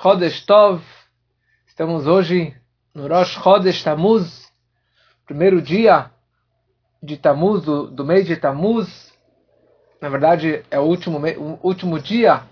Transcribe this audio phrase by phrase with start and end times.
[0.00, 0.80] Chodesh Tov.
[1.66, 2.54] Estamos hoje
[2.94, 4.48] no Rosh Chodesh Tammuz,
[5.26, 6.12] primeiro dia
[7.02, 9.12] de Tammuz, do, do mês de Tammuz.
[10.00, 12.44] Na verdade, é o último, o último dia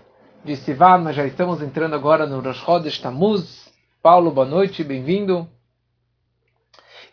[0.43, 3.71] de Sivan, mas já estamos entrando agora no Rosh Chodesh Tammuz.
[4.03, 5.47] Paulo, boa noite, bem-vindo.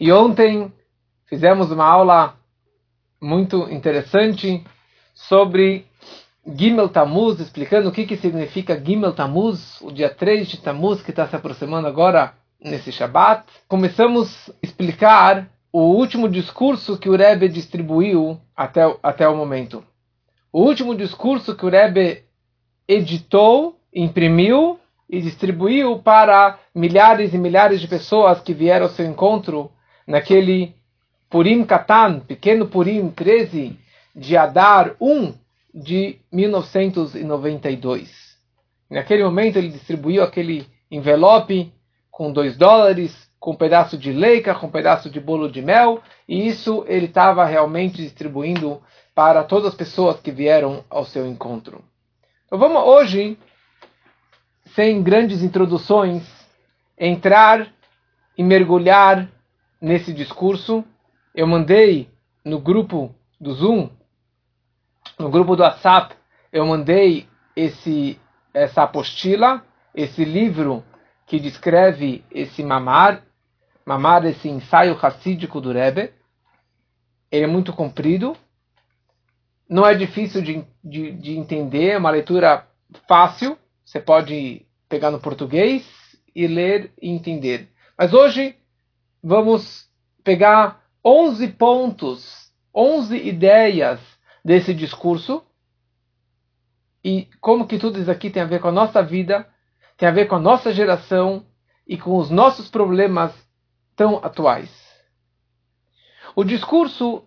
[0.00, 0.72] E ontem
[1.26, 2.34] fizemos uma aula
[3.20, 4.66] muito interessante
[5.14, 5.86] sobre
[6.46, 11.10] Gimel Tammuz, explicando o que, que significa Gimel Tammuz, o dia 3 de Tammuz, que
[11.10, 13.44] está se aproximando agora nesse Shabat.
[13.66, 19.82] Começamos a explicar o último discurso que o Rebbe distribuiu até, até o momento.
[20.52, 22.24] O último discurso que o Rebbe
[22.86, 29.70] editou, imprimiu e distribuiu para milhares e milhares de pessoas que vieram ao seu encontro
[30.06, 30.74] naquele
[31.30, 33.78] Purim Katan, pequeno Purim 13
[34.14, 35.34] de Adar 1,
[35.74, 38.38] de 1992.
[38.88, 41.72] Naquele momento ele distribuiu aquele envelope
[42.10, 46.00] com dois dólares, com um pedaço de leica, com um pedaço de bolo de mel,
[46.28, 48.80] e isso ele estava realmente distribuindo
[49.14, 51.84] para todas as pessoas que vieram ao seu encontro.
[52.46, 53.36] Então vamos hoje,
[54.74, 56.22] sem grandes introduções,
[56.96, 57.72] entrar
[58.38, 59.28] e mergulhar
[59.80, 60.84] nesse discurso.
[61.34, 62.08] Eu mandei
[62.44, 63.90] no grupo do Zoom
[65.18, 66.14] no grupo do WhatsApp
[66.52, 68.18] eu mandei esse
[68.52, 70.84] essa apostila, esse livro
[71.26, 73.22] que descreve esse mamar,
[73.84, 76.12] mamar esse ensaio racídico do Rebbe.
[77.32, 78.36] Ele é muito comprido,
[79.68, 82.68] não é difícil de, de, de entender, é uma leitura
[83.08, 83.58] fácil.
[83.84, 85.84] Você pode pegar no português
[86.34, 87.68] e ler e entender.
[87.98, 88.56] Mas hoje
[89.22, 89.88] vamos
[90.22, 94.13] pegar 11 pontos, 11 ideias
[94.44, 95.42] desse discurso
[97.04, 99.46] e como que tudo isso aqui tem a ver com a nossa vida,
[99.96, 101.46] tem a ver com a nossa geração
[101.86, 103.32] e com os nossos problemas
[103.94, 104.70] tão atuais.
[106.34, 107.24] O discurso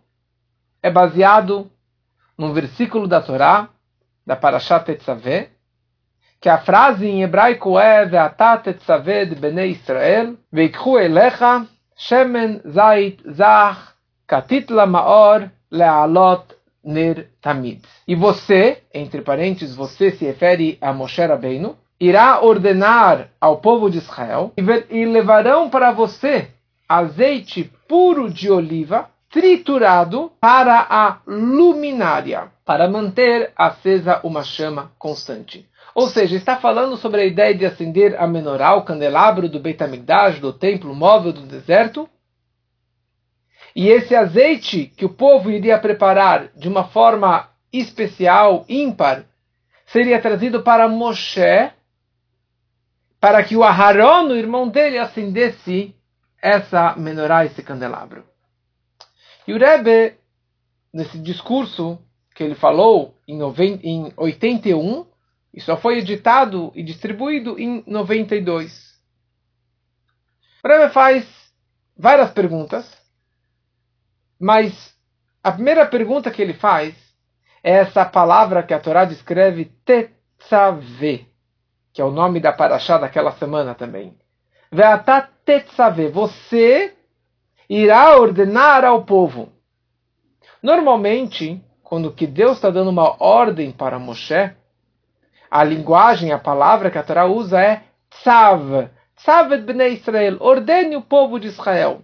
[0.81, 1.71] é baseado
[2.37, 3.69] num versículo da Torá,
[4.25, 5.51] da Parashat Tetzaveh,
[6.41, 13.21] que a frase em hebraico é Ve'ata Tetzaveh de Bnei Israel, Veikhu elecha shemen zait
[13.31, 13.93] zach
[14.27, 16.56] katit lamaor le'alot
[16.87, 17.81] ner tamid.
[18.07, 23.97] E você, entre parênteses, você se refere a Moshe Rabbeinu, irá ordenar ao povo de
[23.97, 24.53] Israel
[24.89, 26.47] e levarão para você
[26.87, 35.67] azeite puro de oliva triturado para a luminária, para manter acesa uma chama constante.
[35.93, 39.83] Ou seja, está falando sobre a ideia de acender a menorá, o candelabro do Beit
[39.83, 42.07] HaMikdash, do templo móvel do deserto,
[43.75, 49.25] e esse azeite que o povo iria preparar de uma forma especial, ímpar,
[49.85, 51.71] seria trazido para Moshe,
[53.19, 55.95] para que o Aharon, o irmão dele, acendesse
[56.41, 58.23] essa menorá, esse candelabro.
[59.47, 60.17] E o Rebbe,
[60.93, 61.99] nesse discurso
[62.35, 63.41] que ele falou em
[64.15, 65.07] 81,
[65.53, 68.97] e só foi editado e distribuído em 92.
[70.63, 71.25] O Rebbe faz
[71.97, 72.85] várias perguntas
[74.39, 74.95] mas
[75.43, 76.95] a primeira pergunta que ele faz
[77.63, 81.25] é essa palavra que a Torá descreve tetzaveh,
[81.93, 84.15] que é o nome da paraxá daquela semana também.
[84.71, 86.93] Ve'ata tetzaveh, você
[87.69, 89.49] irá ordenar ao povo.
[90.61, 94.51] Normalmente, quando que Deus está dando uma ordem para Moshe,
[95.49, 98.89] a linguagem, a palavra que a Torá usa é tzav.
[99.15, 102.01] Tzav bnei Israel, ordene o povo de Israel.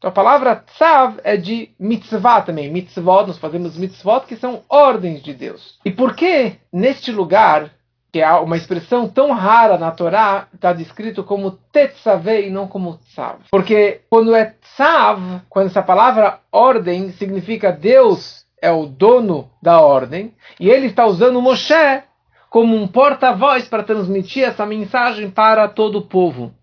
[0.00, 2.72] Então a palavra tzav é de mitzvah também.
[2.72, 5.78] Mitzvot, nós fazemos mitzvot que são ordens de Deus.
[5.84, 7.70] E por que neste lugar,
[8.10, 12.96] que é uma expressão tão rara na Torá, está descrito como tetzaveh e não como
[13.10, 13.40] tzav?
[13.50, 20.32] Porque quando é tzav, quando essa palavra ordem significa Deus é o dono da ordem,
[20.58, 22.02] e ele está usando Moshe
[22.48, 26.54] como um porta-voz para transmitir essa mensagem para todo o povo.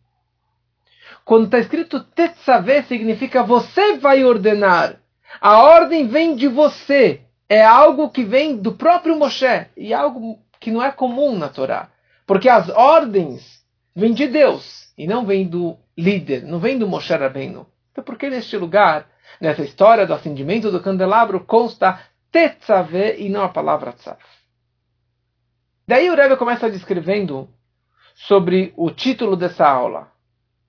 [1.28, 4.96] Quando está escrito Tetzaveh, significa você vai ordenar.
[5.42, 7.20] A ordem vem de você.
[7.50, 9.68] É algo que vem do próprio Moshe.
[9.76, 11.90] E algo que não é comum na Torá.
[12.26, 13.62] Porque as ordens
[13.94, 14.94] vêm de Deus.
[14.98, 16.44] E não vêm do líder.
[16.44, 17.68] Não vêm do Moshe Rabbeinu.
[17.92, 19.06] Então por que neste lugar,
[19.42, 22.00] nessa história do acendimento do candelabro, consta
[22.32, 24.18] Tetzaveh e não a palavra Tzav?
[25.86, 27.50] Daí o Rebbe começa descrevendo
[28.16, 30.10] sobre o título dessa aula.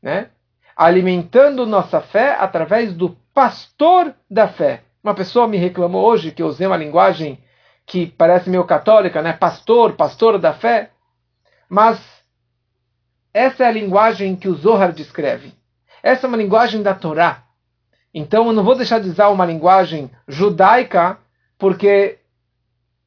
[0.03, 0.31] Né?
[0.79, 4.85] Alimentando nossa fé através do pastor da fé.
[5.03, 7.43] Uma pessoa me reclamou hoje que eu usei uma linguagem
[7.85, 9.33] que parece meio católica, né?
[9.33, 10.91] Pastor, pastor da fé.
[11.69, 12.01] Mas
[13.35, 15.53] essa é a linguagem que o Zohar descreve.
[16.01, 17.43] Essa é uma linguagem da Torá.
[18.15, 21.19] Então eu não vou deixar de usar uma linguagem judaica,
[21.59, 22.19] porque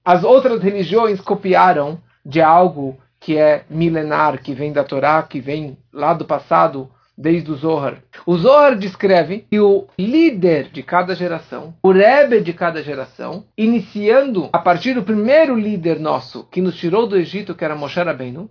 [0.04, 5.78] as outras religiões copiaram de algo que é milenar, que vem da Torá, que vem
[5.94, 6.92] lá do passado,
[7.22, 8.02] desde o Zohar.
[8.26, 14.50] O Zohar descreve que o líder de cada geração, o Rebbe de cada geração, iniciando
[14.52, 18.50] a partir do primeiro líder nosso que nos tirou do Egito, que era Moshe Rabbeinu,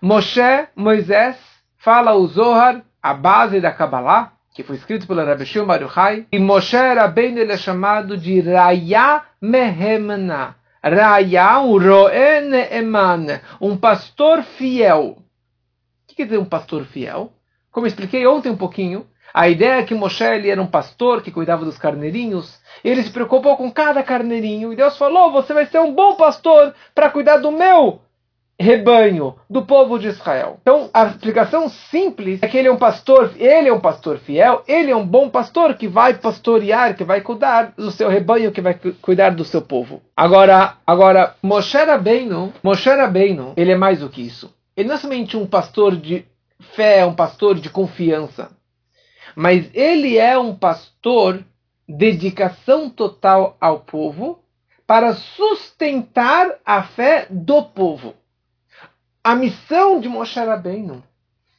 [0.00, 1.36] Moshe, Moisés,
[1.78, 6.38] fala o Zohar, a base da Kabbalah, que foi escrito pelo Rabbi Shimon Baruchai, e
[6.38, 10.56] Moshe Rabbeinu ele é chamado de Raya Mehemna.
[10.82, 15.16] Raya, um Roen Eman, um pastor fiel.
[15.16, 17.32] O que quer dizer um pastor fiel?
[17.74, 19.04] Como expliquei ontem um pouquinho,
[19.34, 22.60] a ideia é que Moshe ele era um pastor que cuidava dos carneirinhos.
[22.84, 24.72] Ele se preocupou com cada carneirinho.
[24.72, 27.98] E Deus falou: Você vai ser um bom pastor para cuidar do meu
[28.60, 30.58] rebanho, do povo de Israel.
[30.62, 34.62] Então, a explicação simples é que ele é um pastor, ele é um pastor fiel,
[34.68, 38.60] ele é um bom pastor que vai pastorear, que vai cuidar do seu rebanho, que
[38.60, 40.00] vai cuidar do seu povo.
[40.16, 44.54] Agora, agora Moshe Rabbeinu, Moshe Rabbeinu, ele é mais do que isso.
[44.76, 46.24] Ele não é somente um pastor de
[46.74, 48.50] fé, é um pastor de confiança.
[49.36, 51.44] Mas ele é um pastor
[51.88, 54.42] dedicação total ao povo
[54.86, 58.14] para sustentar a fé do povo.
[59.22, 61.02] A missão de Moshe Rabbeinu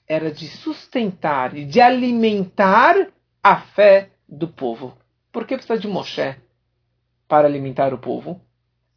[0.08, 3.08] era de sustentar e de alimentar
[3.44, 4.96] a fé do povo.
[5.32, 6.36] Por que precisa de Moshe
[7.28, 8.40] para alimentar o povo?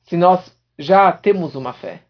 [0.02, 2.02] Se nós já temos uma fé.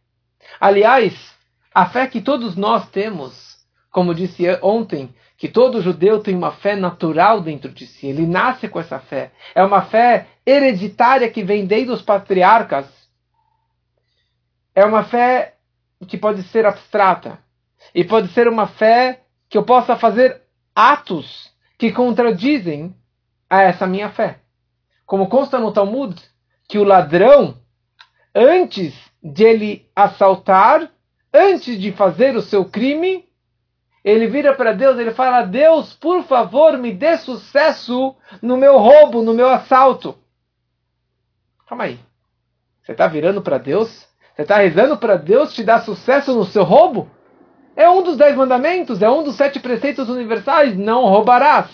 [0.60, 1.34] Aliás,
[1.72, 3.57] a fé que todos nós temos
[3.90, 8.68] como disse ontem, que todo judeu tem uma fé natural dentro de si, ele nasce
[8.68, 9.30] com essa fé.
[9.54, 12.86] É uma fé hereditária que vem desde os patriarcas.
[14.74, 15.54] É uma fé
[16.06, 17.38] que pode ser abstrata.
[17.94, 20.42] E pode ser uma fé que eu possa fazer
[20.74, 22.94] atos que contradizem
[23.48, 24.40] a essa minha fé.
[25.06, 26.20] Como consta no Talmud,
[26.68, 27.56] que o ladrão,
[28.34, 30.90] antes de ele assaltar,
[31.32, 33.27] antes de fazer o seu crime,
[34.08, 39.22] ele vira para Deus, ele fala: Deus, por favor, me dê sucesso no meu roubo,
[39.22, 40.16] no meu assalto.
[41.68, 41.98] Calma aí.
[42.82, 44.08] Você está virando para Deus?
[44.34, 47.10] Você está rezando para Deus te dar sucesso no seu roubo?
[47.76, 51.68] É um dos dez mandamentos, é um dos sete preceitos universais: não roubarás.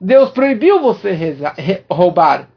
[0.00, 1.36] Deus proibiu você
[1.90, 2.48] roubar.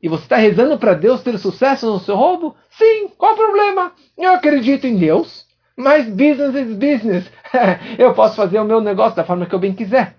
[0.00, 2.54] E você está rezando para Deus ter sucesso no seu roubo?
[2.70, 3.92] Sim, qual o problema?
[4.16, 5.48] Eu acredito em Deus.
[5.76, 7.30] Mas business is business.
[7.98, 10.16] eu posso fazer o meu negócio da forma que eu bem quiser.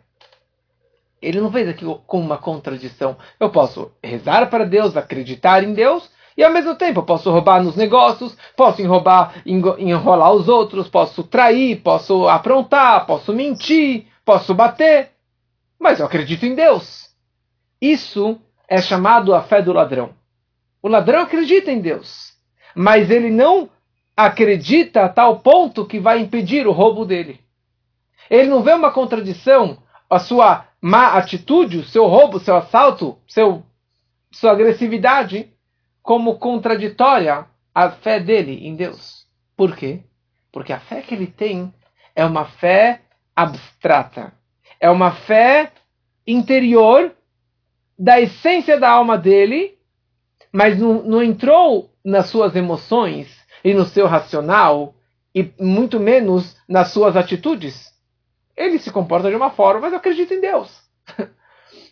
[1.21, 3.17] Ele não fez aqui com uma contradição.
[3.39, 7.61] Eu posso rezar para Deus, acreditar em Deus, e ao mesmo tempo eu posso roubar
[7.61, 15.11] nos negócios, posso enrolar os outros, posso trair, posso aprontar, posso mentir, posso bater.
[15.77, 17.09] Mas eu acredito em Deus.
[17.81, 20.11] Isso é chamado a fé do ladrão.
[20.81, 22.33] O ladrão acredita em Deus,
[22.73, 23.69] mas ele não
[24.25, 27.39] acredita a tal ponto que vai impedir o roubo dele.
[28.29, 33.63] Ele não vê uma contradição, a sua má atitude, o seu roubo, seu assalto, seu,
[34.29, 35.49] sua agressividade,
[36.03, 39.25] como contraditória à fé dele em Deus.
[39.55, 40.01] Por quê?
[40.51, 41.73] Porque a fé que ele tem
[42.13, 43.01] é uma fé
[43.33, 44.33] abstrata.
[44.81, 45.71] É uma fé
[46.27, 47.15] interior
[47.97, 49.77] da essência da alma dele,
[50.51, 54.95] mas não, não entrou nas suas emoções, e no seu racional
[55.33, 57.93] e muito menos nas suas atitudes.
[58.55, 60.81] Ele se comporta de uma forma, mas eu acredito em Deus.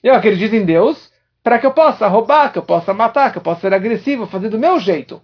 [0.03, 1.11] Eu acredito em Deus
[1.43, 4.49] para que eu possa roubar, que eu possa matar, que eu possa ser agressivo, fazer
[4.49, 5.21] do meu jeito.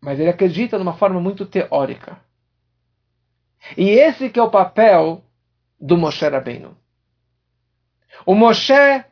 [0.00, 2.18] Mas ele acredita de uma forma muito teórica.
[3.76, 5.22] E esse que é o papel
[5.80, 6.76] do Moshe Rabbeinu.
[8.26, 9.04] O Moshe,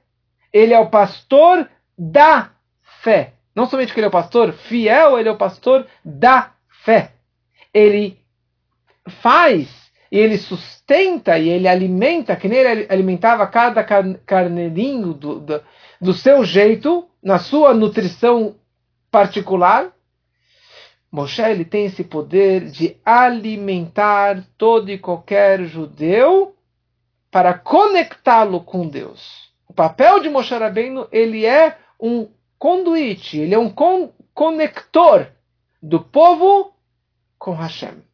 [0.52, 2.50] ele é o pastor da
[3.02, 3.35] fé.
[3.61, 7.12] Não somente que ele é o pastor fiel, ele é o pastor da fé.
[7.75, 8.19] Ele
[9.07, 9.69] faz
[10.11, 15.62] e ele sustenta e ele alimenta, que nem ele alimentava cada carneirinho do, do,
[16.00, 18.57] do seu jeito, na sua nutrição
[19.11, 19.93] particular.
[21.12, 26.57] Moshe ele tem esse poder de alimentar todo e qualquer judeu
[27.31, 29.50] para conectá-lo com Deus.
[29.69, 32.26] O papel de Moshe Rabbeinu, ele é um
[32.61, 35.26] conduite, ele é um con conector
[35.83, 36.73] do povo
[37.38, 38.05] com Hashem.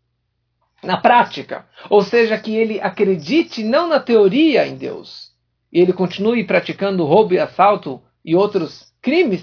[0.83, 1.67] Na prática.
[1.91, 5.33] Ou seja, que ele acredite não na teoria em Deus,
[5.73, 9.43] e ele continue praticando roubo e assalto e outros crimes,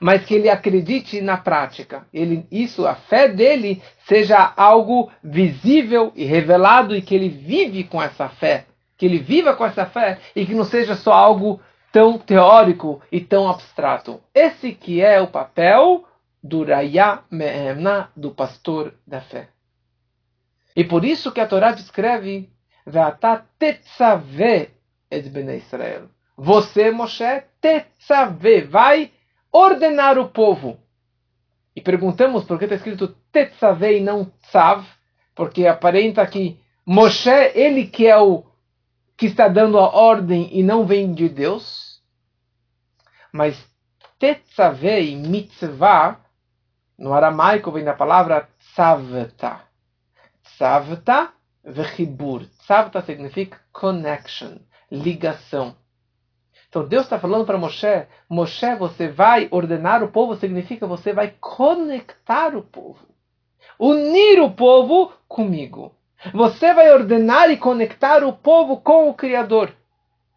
[0.00, 2.06] mas que ele acredite na prática.
[2.12, 8.00] Ele, isso, a fé dele, seja algo visível e revelado e que ele vive com
[8.00, 11.60] essa fé, que ele viva com essa fé e que não seja só algo
[11.96, 14.20] tão teórico e tão abstrato.
[14.34, 16.04] Esse que é o papel
[16.42, 19.48] do Raya Mehemna, do pastor da fé.
[20.76, 22.50] E por isso que a Torá descreve
[25.30, 26.10] bnei Israel.
[26.36, 29.10] Você, Moshe, tetzave, vai
[29.50, 30.78] ordenar o povo.
[31.74, 34.86] E perguntamos por que está escrito tetzave e não tzav,
[35.34, 38.44] porque aparenta que Moshe, ele que é o
[39.16, 41.85] que está dando a ordem e não vem de Deus.
[43.32, 43.56] Mas
[44.18, 46.20] tetzave e mitzvah,
[46.98, 49.60] no aramaico vem da palavra tzavta.
[50.42, 51.32] Tzavta
[51.64, 52.46] vechibur.
[52.60, 54.58] Tzavta significa connection,
[54.90, 55.76] ligação.
[56.68, 61.34] Então Deus está falando para Moshe: Moshe, você vai ordenar o povo, significa você vai
[61.40, 63.06] conectar o povo,
[63.78, 65.94] unir o povo comigo.
[66.32, 69.72] Você vai ordenar e conectar o povo com o Criador.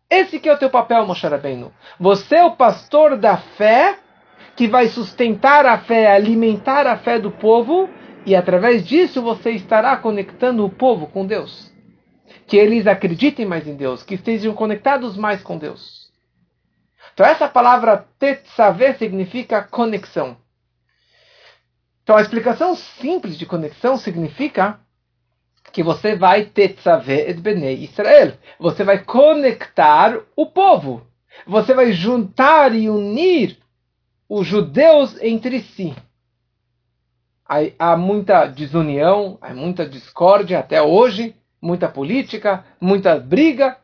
[0.10, 1.72] Esse que é o teu papel, Moshe Rabbeinu.
[2.00, 4.00] Você é o pastor da fé
[4.56, 7.88] que vai sustentar a fé, alimentar a fé do povo
[8.26, 11.72] e através disso você estará conectando o povo com Deus.
[12.48, 16.12] Que eles acreditem mais em Deus, que estejam conectados mais com Deus.
[17.14, 20.38] Então essa palavra tetzaveh significa conexão.
[22.02, 24.80] Então a explicação simples de conexão significa
[25.72, 28.34] que você vai tetzaveh et benei Israel.
[28.60, 31.06] Você vai conectar o povo.
[31.46, 33.58] Você vai juntar e unir
[34.28, 35.96] os judeus entre si.
[37.80, 43.78] Há muita desunião, há muita discórdia até hoje, muita política, muita briga,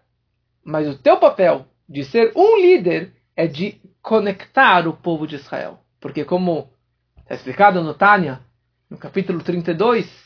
[0.63, 5.79] mas o teu papel de ser um líder é de conectar o povo de Israel.
[5.99, 6.69] Porque, como
[7.17, 8.39] está explicado no Tânia,
[8.87, 10.24] no capítulo 32,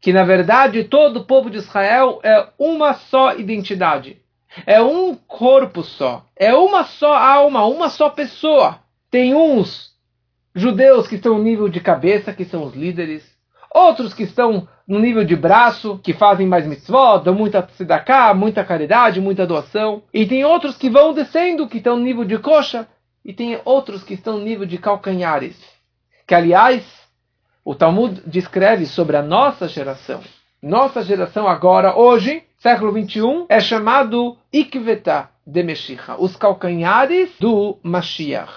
[0.00, 4.20] que na verdade todo o povo de Israel é uma só identidade.
[4.64, 6.24] É um corpo só.
[6.34, 8.80] É uma só alma, uma só pessoa.
[9.10, 9.90] Tem uns
[10.54, 13.36] judeus que estão no nível de cabeça, que são os líderes
[13.76, 18.64] outros que estão no nível de braço, que fazem mais mitzvot, dão muita tzedakah, muita
[18.64, 20.02] caridade, muita doação.
[20.12, 22.88] E tem outros que vão descendo, que estão no nível de coxa.
[23.24, 25.60] E tem outros que estão no nível de calcanhares.
[26.26, 26.84] Que, aliás,
[27.66, 30.20] o Talmud descreve sobre a nossa geração.
[30.62, 36.14] Nossa geração agora, hoje, século 21, é chamado Ikveta de Meshicha.
[36.16, 38.52] Os calcanhares do Mashiach.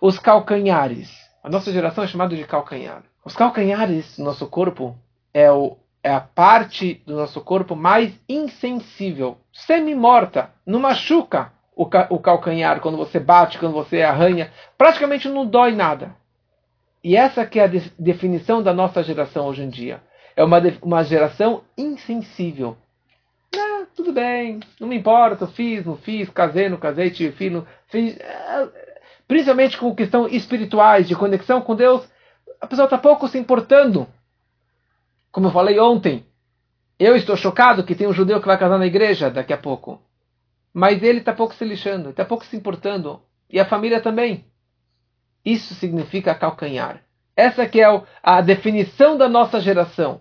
[0.00, 1.10] Os calcanhares.
[1.42, 3.02] A nossa geração é chamada de calcanhar.
[3.24, 4.96] Os calcanhares do nosso corpo
[5.34, 12.18] é, o, é a parte do nosso corpo mais insensível, semi-morta, não machuca o, o
[12.20, 16.14] calcanhar quando você bate, quando você arranha, praticamente não dói nada.
[17.02, 20.00] E essa que é a de, definição da nossa geração hoje em dia.
[20.36, 22.76] É uma, uma geração insensível.
[23.54, 28.16] Ah, tudo bem, não me importa, fiz, não fiz, casei, não casei, tive filho, fiz.
[28.18, 28.68] É,
[29.26, 32.08] principalmente com questão espirituais, de conexão com Deus,
[32.60, 34.06] a pessoa está pouco se importando.
[35.30, 36.24] Como eu falei ontem,
[36.98, 40.00] eu estou chocado que tem um judeu que vai casar na igreja daqui a pouco.
[40.72, 43.20] Mas ele está pouco se lixando, está pouco se importando.
[43.50, 44.44] E a família também.
[45.44, 47.02] Isso significa calcanhar.
[47.36, 50.20] Essa que é a definição da nossa geração.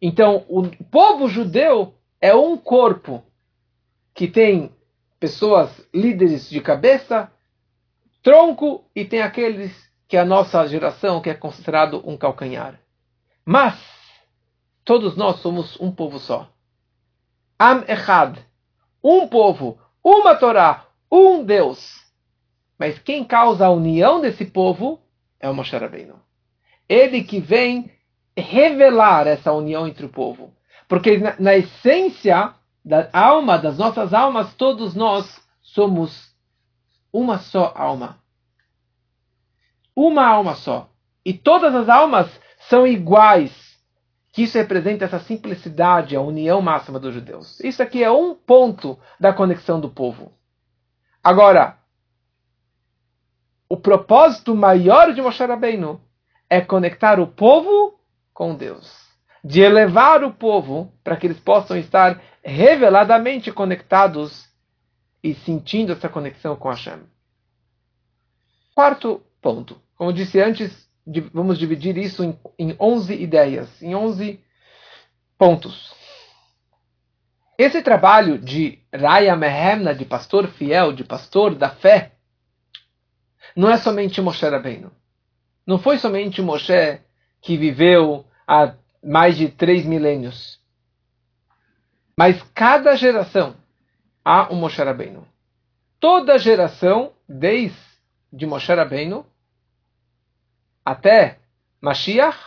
[0.00, 3.22] Então, o povo judeu é um corpo
[4.14, 4.74] que tem
[5.18, 7.30] pessoas líderes de cabeça,
[8.22, 12.80] tronco e tem aqueles que a nossa geração, que é considerado um calcanhar.
[13.44, 13.78] Mas,
[14.84, 16.48] todos nós somos um povo só.
[17.58, 18.38] Am Echad.
[19.02, 21.99] Um povo, uma Torá, um Deus.
[22.80, 25.00] Mas quem causa a união desse povo
[25.38, 26.18] é o Moshe Rabbeinu.
[26.88, 27.92] Ele que vem
[28.36, 30.52] revelar essa união entre o povo.
[30.88, 36.34] Porque na, na essência da alma, das nossas almas, todos nós somos
[37.12, 38.20] uma só alma
[39.94, 40.88] uma alma só.
[41.24, 42.28] E todas as almas
[42.68, 43.52] são iguais.
[44.32, 47.58] Que isso representa essa simplicidade, a união máxima dos judeus.
[47.60, 50.32] Isso aqui é um ponto da conexão do povo.
[51.22, 51.76] Agora,
[53.70, 56.00] o propósito maior de Moshe Rabbeinu
[56.50, 58.00] é conectar o povo
[58.34, 59.08] com Deus.
[59.44, 64.48] De elevar o povo para que eles possam estar reveladamente conectados
[65.22, 66.98] e sentindo essa conexão com Hashem.
[68.74, 69.80] Quarto ponto.
[69.94, 70.90] Como disse antes,
[71.32, 74.40] vamos dividir isso em, em 11 ideias, em 11
[75.38, 75.94] pontos.
[77.56, 82.16] Esse trabalho de Raya Mehemna, de pastor fiel, de pastor da fé,
[83.56, 84.90] não é somente Moshe Rabbeinu.
[85.66, 87.00] Não foi somente Moshe
[87.40, 90.60] que viveu há mais de três milênios.
[92.16, 93.56] Mas cada geração
[94.24, 95.26] há um Moshe Rabbeinu.
[95.98, 99.26] Toda geração, desde Moshe Rabbeinu
[100.84, 101.38] até
[101.80, 102.38] Mashiach,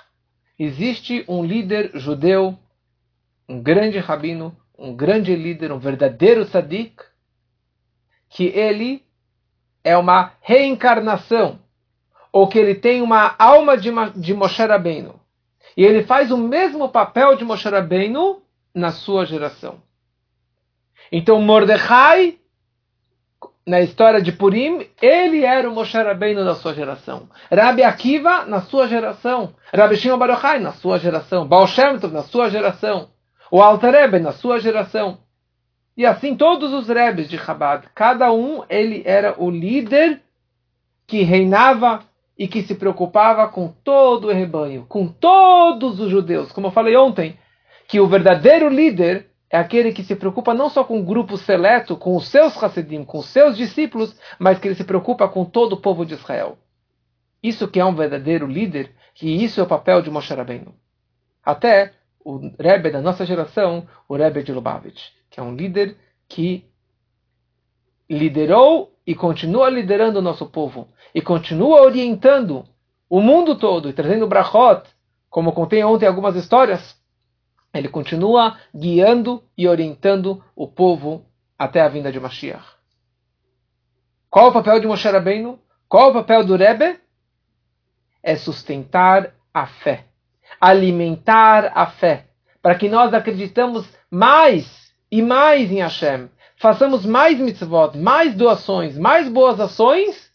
[0.58, 2.58] existe um líder judeu,
[3.48, 7.04] um grande rabino, um grande líder, um verdadeiro tzadik,
[8.30, 9.03] que ele
[9.84, 11.60] é uma reencarnação,
[12.32, 15.20] ou que ele tem uma alma de, de Moshe Rabbeinu.
[15.76, 18.42] E ele faz o mesmo papel de Moshe Rabbeinu
[18.74, 19.82] na sua geração.
[21.12, 22.38] Então Mordecai,
[23.66, 27.30] na história de Purim, ele era o Moshe Rabbeinu da sua geração.
[27.52, 29.54] Rabi Akiva, na sua geração.
[29.74, 31.48] Rabi Shimon Baruchai, na sua geração.
[31.48, 33.10] Baal Shem Tov, na sua geração.
[33.52, 35.20] O Alter Rebbe, na sua geração.
[35.96, 40.22] E assim todos os Rebes de Chabad, cada um ele era o líder
[41.06, 42.04] que reinava
[42.38, 46.52] e que se preocupava com todo o rebanho, com todos os judeus.
[46.52, 47.38] Como eu falei ontem,
[47.88, 51.96] que o verdadeiro líder é aquele que se preocupa não só com um grupo seleto,
[51.96, 55.74] com os seus Hassidim, com os seus discípulos, mas que ele se preocupa com todo
[55.74, 56.58] o povo de Israel.
[57.42, 60.74] Isso que é um verdadeiro líder, e isso é o papel de Moshe Rabbeinu.
[61.46, 66.66] Até o Rebbe da nossa geração, o Rebbe de Lubavitch, que é um líder que
[68.10, 72.66] liderou e continua liderando o nosso povo, e continua orientando
[73.10, 74.90] o mundo todo e trazendo brachot,
[75.30, 77.00] como contei ontem algumas histórias,
[77.74, 81.26] ele continua guiando e orientando o povo
[81.58, 82.66] até a vinda de Mashiach.
[84.30, 85.60] Qual o papel de Moshe Rabbeinu?
[85.88, 87.00] Qual o papel do Rebbe?
[88.22, 90.06] É sustentar a fé,
[90.60, 92.26] alimentar a fé,
[92.62, 99.28] para que nós acreditamos mais e mais em Hashem, façamos mais mitzvot, mais doações, mais
[99.28, 100.32] boas ações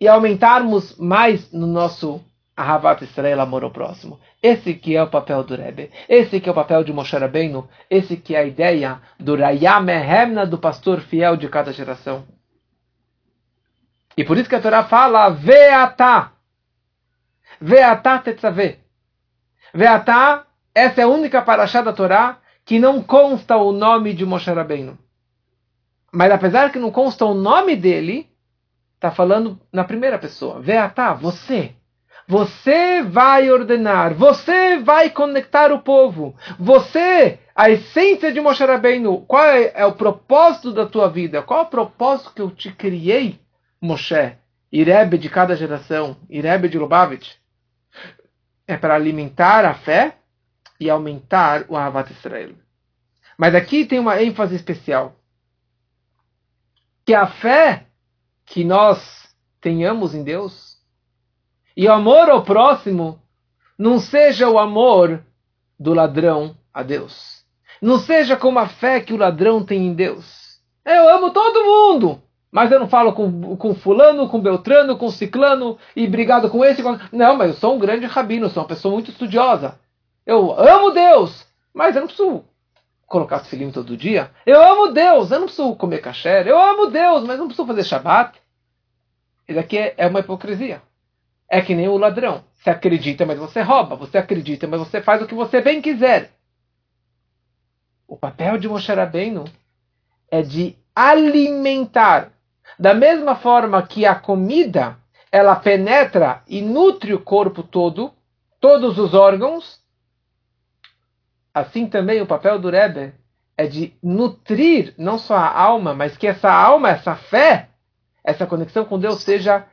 [0.00, 2.20] e aumentarmos mais no nosso
[2.56, 4.20] Ahavat Israel, amor ao próximo.
[4.42, 5.90] Esse que é o papel do Rebbe.
[6.08, 7.68] Esse que é o papel de Moshe Rabbeinu.
[7.88, 12.26] Esse que é a ideia do Rayam Ehemna, do pastor fiel de cada geração.
[14.16, 16.32] E por isso que a Torá fala Veatá.
[17.58, 18.81] Veatá tetzaveh.
[19.74, 24.50] Veatá, essa é a única paraxá da Torá que não consta o nome de Moshe
[24.50, 24.98] Rabbeinu.
[26.12, 28.28] Mas apesar que não consta o nome dele,
[28.94, 30.60] está falando na primeira pessoa.
[30.60, 31.74] Veatá, você.
[32.28, 36.36] Você vai ordenar, você vai conectar o povo.
[36.58, 41.42] Você, a essência de Moshe Rabbeinu, qual é, é o propósito da tua vida?
[41.42, 43.40] Qual é o propósito que eu te criei,
[43.80, 44.36] Moshe?
[44.70, 47.41] Irebe de cada geração, Irebe de Lubavitch.
[48.66, 50.18] É para alimentar a fé
[50.78, 52.54] e aumentar o Ahavat Israel.
[53.36, 55.16] Mas aqui tem uma ênfase especial.
[57.04, 57.86] Que a fé
[58.44, 60.78] que nós tenhamos em Deus
[61.76, 63.20] e o amor ao próximo
[63.78, 65.24] não seja o amor
[65.78, 67.44] do ladrão a Deus.
[67.80, 70.60] Não seja como a fé que o ladrão tem em Deus.
[70.84, 72.22] Eu amo todo mundo,
[72.52, 76.82] mas eu não falo com, com fulano, com beltrano, com ciclano, e brigado com esse.
[76.82, 76.98] Com...
[77.10, 79.80] Não, mas eu sou um grande rabino, sou uma pessoa muito estudiosa.
[80.26, 82.44] Eu amo Deus, mas eu não preciso
[83.06, 84.30] colocar filhinho todo dia.
[84.44, 86.44] Eu amo Deus, eu não preciso comer caché.
[86.46, 88.38] Eu amo Deus, mas não preciso fazer shabat.
[89.48, 90.82] Isso aqui é, é uma hipocrisia.
[91.48, 92.44] É que nem o ladrão.
[92.54, 93.96] Você acredita, mas você rouba.
[93.96, 96.30] Você acredita, mas você faz o que você bem quiser.
[98.06, 99.44] O papel de Moshe Rabbeinu
[100.30, 102.30] é de alimentar.
[102.82, 104.98] Da mesma forma que a comida,
[105.30, 108.12] ela penetra e nutre o corpo todo,
[108.58, 109.80] todos os órgãos,
[111.54, 113.14] assim também o papel do Rebbe
[113.56, 117.68] é de nutrir não só a alma, mas que essa alma, essa fé,
[118.24, 119.64] essa conexão com Deus seja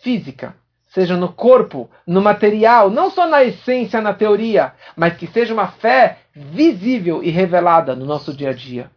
[0.00, 0.56] física,
[0.88, 5.68] seja no corpo, no material, não só na essência, na teoria, mas que seja uma
[5.68, 8.90] fé visível e revelada no nosso dia a dia.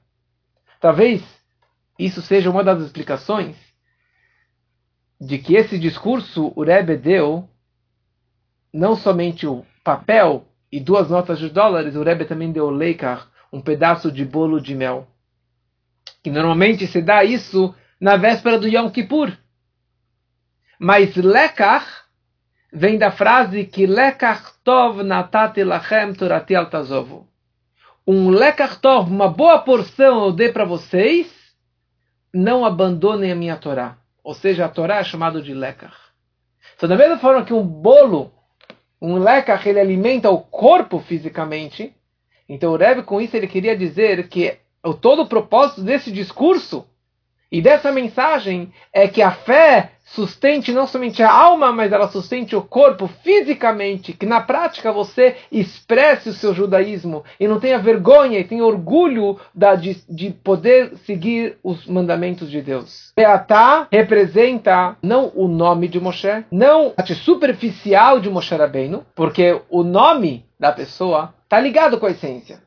[0.81, 1.38] Talvez
[1.99, 3.57] isso seja uma das explicações
[5.19, 7.47] de que esse discurso o Rebbe deu
[8.73, 13.59] não somente o papel e duas notas de dólares, o Rebbe também deu leikar, um
[13.59, 15.07] pedaço de bolo de mel.
[16.23, 19.31] E normalmente se dá isso na véspera do Yom Kippur.
[20.79, 21.85] Mas lekach
[22.71, 27.27] vem da frase que lekach tov natati lachem torati altazovu.
[28.07, 31.38] Um lekach tov, uma boa porção eu dei para vocês,
[32.33, 33.97] não abandonem a minha Torá.
[34.23, 35.95] Ou seja, a Torá é chamada de lekach.
[36.75, 38.31] Então, da mesma forma que um bolo,
[39.01, 41.93] um lekach, ele alimenta o corpo fisicamente,
[42.47, 46.85] então o Rebbe com isso ele queria dizer que o todo o propósito desse discurso
[47.51, 52.55] E dessa mensagem é que a fé sustente não somente a alma, mas ela sustente
[52.55, 58.39] o corpo fisicamente, que na prática você expresse o seu judaísmo e não tenha vergonha
[58.39, 63.11] e tenha orgulho da, de, de poder seguir os mandamentos de Deus.
[63.15, 69.61] Beatá representa não o nome de Moshe, não a parte superficial de Moshe Rabbeinu, porque
[69.69, 72.61] o nome da pessoa está ligado com a essência.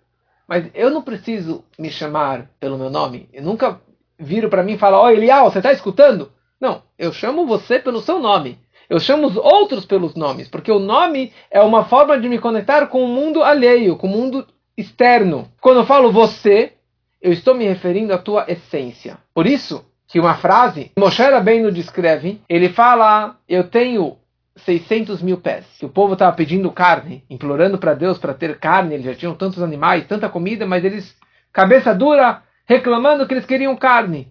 [0.46, 3.28] Mas eu não preciso me chamar pelo meu nome.
[3.32, 3.80] Eu nunca
[4.18, 6.30] viro para mim e falo, ó oh, Elial, você está escutando?
[6.62, 8.56] Não, eu chamo você pelo seu nome.
[8.88, 12.86] Eu chamo os outros pelos nomes, porque o nome é uma forma de me conectar
[12.86, 14.46] com o mundo alheio, com o mundo
[14.78, 15.48] externo.
[15.60, 16.74] Quando eu falo você,
[17.20, 19.18] eu estou me referindo à tua essência.
[19.34, 24.16] Por isso que uma frase, Moshe Rabbeinu descreve, ele fala, eu tenho
[24.58, 25.66] 600 mil pés.
[25.82, 29.60] O povo estava pedindo carne, implorando para Deus para ter carne, eles já tinham tantos
[29.60, 31.12] animais, tanta comida, mas eles,
[31.52, 34.30] cabeça dura, reclamando que eles queriam carne.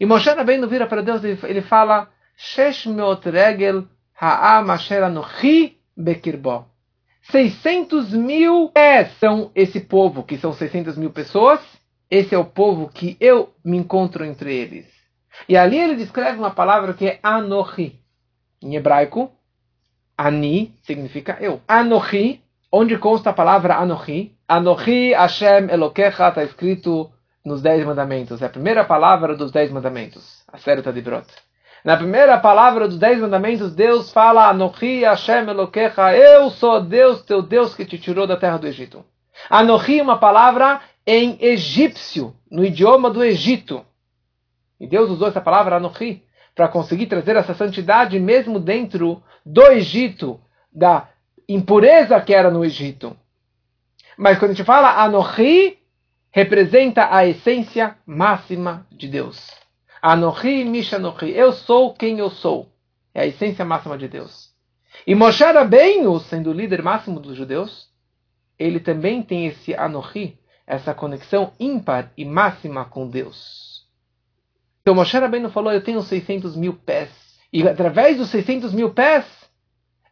[0.00, 2.86] E Moshe Rabbeinu vira para Deus e ele fala: Shesh
[3.24, 3.84] regel
[4.20, 6.66] ha'am asher anochi bekirbo.
[7.30, 11.60] 600 mil pés são esse povo, que são 600 mil pessoas.
[12.08, 14.86] Esse é o povo que eu me encontro entre eles.
[15.48, 18.00] E ali ele descreve uma palavra que é anochi.
[18.62, 19.30] Em hebraico,
[20.16, 21.60] ani significa eu.
[21.66, 24.36] Anochi, onde consta a palavra anochi.
[24.48, 27.10] Anochi Hashem Elokecha, está escrito
[27.46, 28.42] nos Dez Mandamentos.
[28.42, 30.42] É a primeira palavra dos Dez Mandamentos.
[30.52, 31.26] A Serta de Brot.
[31.84, 37.40] Na primeira palavra dos Dez Mandamentos, Deus fala, Anochi Hashem Elokecha, eu sou Deus, teu
[37.40, 39.04] Deus que te tirou da terra do Egito.
[39.48, 43.86] Anochi é uma palavra em egípcio, no idioma do Egito.
[44.80, 50.40] E Deus usou essa palavra Anochi para conseguir trazer essa santidade mesmo dentro do Egito,
[50.72, 51.08] da
[51.48, 53.16] impureza que era no Egito.
[54.18, 55.78] Mas quando a gente fala Anochi,
[56.30, 59.50] representa a essência máxima de Deus.
[60.02, 62.72] Anochi Mishanochi, eu sou quem eu sou.
[63.14, 64.54] É a essência máxima de Deus.
[65.06, 67.88] E Moshe Rabbeinu, sendo o líder máximo dos judeus,
[68.58, 73.86] ele também tem esse Anochi, essa conexão ímpar e máxima com Deus.
[74.82, 77.10] Então Moshe Rabbeinu falou, eu tenho 600 mil pés.
[77.52, 79.24] E através dos 600 mil pés,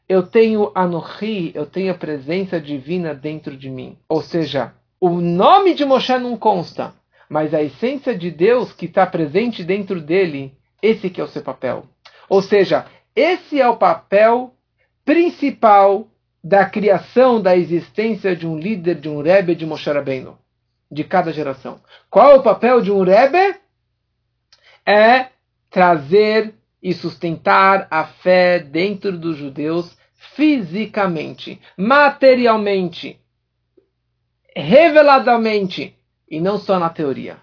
[0.08, 3.98] eu tenho Anochi, eu tenho a presença divina dentro de mim.
[4.08, 4.74] Ou seja,
[5.06, 6.94] o nome de Moshe não consta,
[7.28, 11.42] mas a essência de Deus que está presente dentro dele, esse que é o seu
[11.42, 11.84] papel.
[12.26, 14.54] Ou seja, esse é o papel
[15.04, 16.08] principal
[16.42, 20.38] da criação, da existência de um líder, de um Rebbe de Moshe Rabbeinu,
[20.90, 21.80] de cada geração.
[22.08, 23.60] Qual é o papel de um Rebbe?
[24.86, 25.26] É
[25.68, 29.98] trazer e sustentar a fé dentro dos judeus
[30.34, 33.20] fisicamente, materialmente
[34.60, 35.96] reveladamente
[36.28, 37.38] e não só na teoria.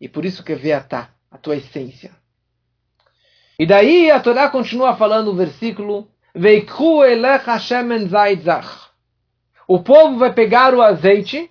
[0.00, 2.10] E por isso que é Veatá, a tua essência.
[3.58, 6.08] E daí a Torá continua falando o versículo
[9.68, 11.50] O povo vai pegar o azeite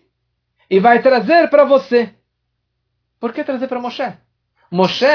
[0.69, 2.13] e vai trazer para você.
[3.19, 4.13] Por que trazer para Moshe?
[4.69, 5.05] Moshe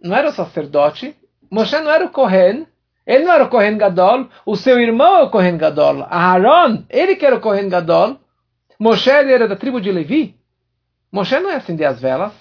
[0.00, 1.16] não era o sacerdote,
[1.50, 2.66] Moshe não era o Kohen,
[3.06, 6.02] ele não era o Kohen Gadol, o seu irmão é o Kohen Gadol.
[6.10, 8.20] Aaron, ele que era o Kohen Gadol,
[8.78, 10.38] Moshe era da tribo de Levi.
[11.10, 12.32] Moshe não ia acender as velas.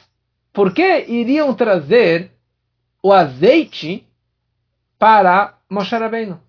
[0.51, 2.31] Por que iriam trazer
[3.03, 4.07] o azeite
[4.97, 6.41] para Moshe Rabbeinu?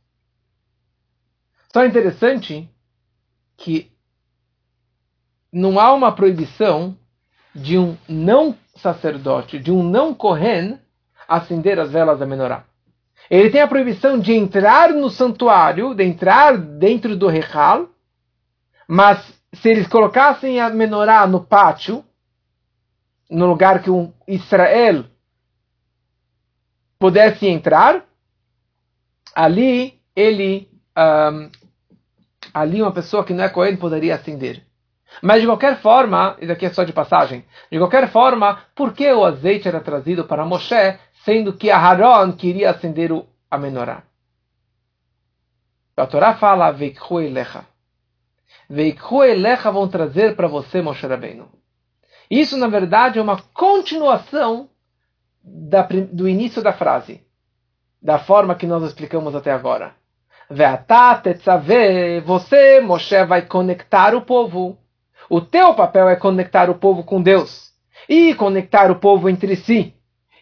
[1.72, 2.68] Só é interessante
[3.56, 3.92] que
[5.52, 6.96] não há uma proibição
[7.54, 10.78] de um não sacerdote, de um não Kohen,
[11.26, 12.64] acender as velas da menorá.
[13.28, 17.88] Ele tem a proibição de entrar no santuário, de entrar dentro do Rechal,
[18.86, 22.04] mas se eles colocassem a menorá no pátio,
[23.30, 25.04] no lugar que um Israel
[26.98, 28.04] pudesse entrar,
[29.34, 31.50] ali ele, um,
[32.54, 34.64] ali uma pessoa que não é Cohen poderia acender.
[35.22, 39.10] Mas de qualquer forma, isso aqui é só de passagem, de qualquer forma, por que
[39.12, 44.02] o azeite era trazido para Moshe, sendo que Aharon queria acender o, a menorá?
[45.96, 47.64] A Torá fala, Veikhu elecha.
[48.68, 49.20] Veikhu
[49.72, 51.48] vão trazer para você, Moshe Rabbeinu.
[52.30, 54.68] Isso, na verdade, é uma continuação
[55.42, 57.22] da, do início da frase,
[58.02, 59.94] da forma que nós explicamos até agora.
[62.24, 64.78] Você, Moshe, vai conectar o povo.
[65.28, 67.72] O teu papel é conectar o povo com Deus.
[68.08, 69.94] E conectar o povo entre si.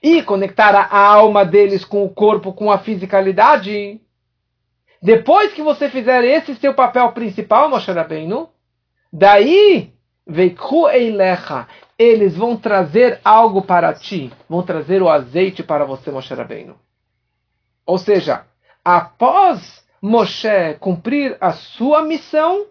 [0.02, 4.00] E conectar a alma deles com o corpo, com a fisicalidade.
[5.04, 8.48] Depois que você fizer esse seu papel principal, Moshe Rabbeinu,
[9.12, 9.92] daí,
[10.26, 16.32] Veikhu Eilecha, eles vão trazer algo para ti, vão trazer o azeite para você, Moshe
[16.32, 16.78] Rabbeinu.
[17.84, 18.46] Ou seja,
[18.82, 22.68] após Moshe cumprir a sua missão,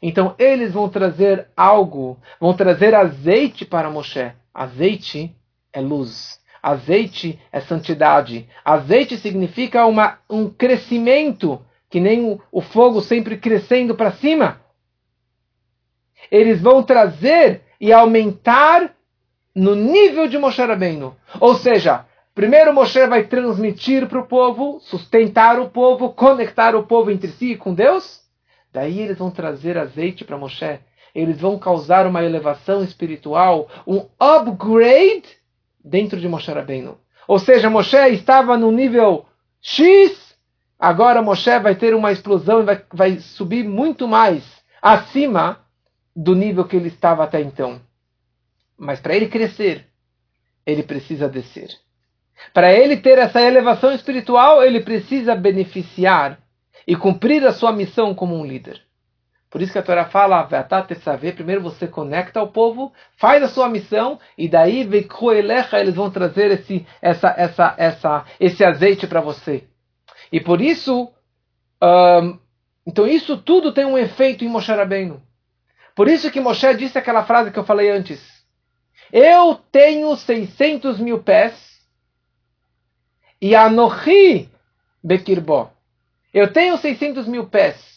[0.00, 4.32] então eles vão trazer algo, vão trazer azeite para Moshe.
[4.54, 5.36] Azeite
[5.70, 6.40] é luz.
[6.62, 8.48] Azeite é santidade.
[8.64, 14.60] Azeite significa uma, um crescimento, que nem o, o fogo sempre crescendo para cima.
[16.30, 18.94] Eles vão trazer e aumentar
[19.52, 21.16] no nível de Moshe Rabbeinu.
[21.40, 27.10] Ou seja, primeiro Moshe vai transmitir para o povo, sustentar o povo, conectar o povo
[27.10, 28.22] entre si e com Deus.
[28.72, 30.78] Daí eles vão trazer azeite para Moshe.
[31.12, 35.41] Eles vão causar uma elevação espiritual, um upgrade
[35.84, 36.98] dentro de Moshe Rabbeinu.
[37.26, 39.26] Ou seja, Moshe estava no nível
[39.60, 40.36] X,
[40.78, 44.44] agora Moshe vai ter uma explosão e vai, vai subir muito mais
[44.80, 45.60] acima
[46.14, 47.80] do nível que ele estava até então.
[48.76, 49.86] Mas para ele crescer,
[50.66, 51.70] ele precisa descer.
[52.52, 56.40] Para ele ter essa elevação espiritual, ele precisa beneficiar
[56.86, 58.82] e cumprir a sua missão como um líder.
[59.52, 60.48] Por isso que a Torá fala,
[61.34, 64.82] primeiro você conecta o povo, faz a sua missão, e daí
[65.78, 69.64] eles vão trazer esse, essa, essa, essa, esse azeite para você.
[70.32, 71.12] E por isso,
[71.82, 72.38] um,
[72.86, 75.22] então isso tudo tem um efeito em Moshe Rabbeinu.
[75.94, 78.26] Por isso que Moshe disse aquela frase que eu falei antes.
[79.12, 81.54] Eu tenho 600 mil pés
[83.38, 84.48] e Anohi
[85.04, 85.70] Bekirbo.
[86.32, 87.91] Eu tenho 600 mil pés,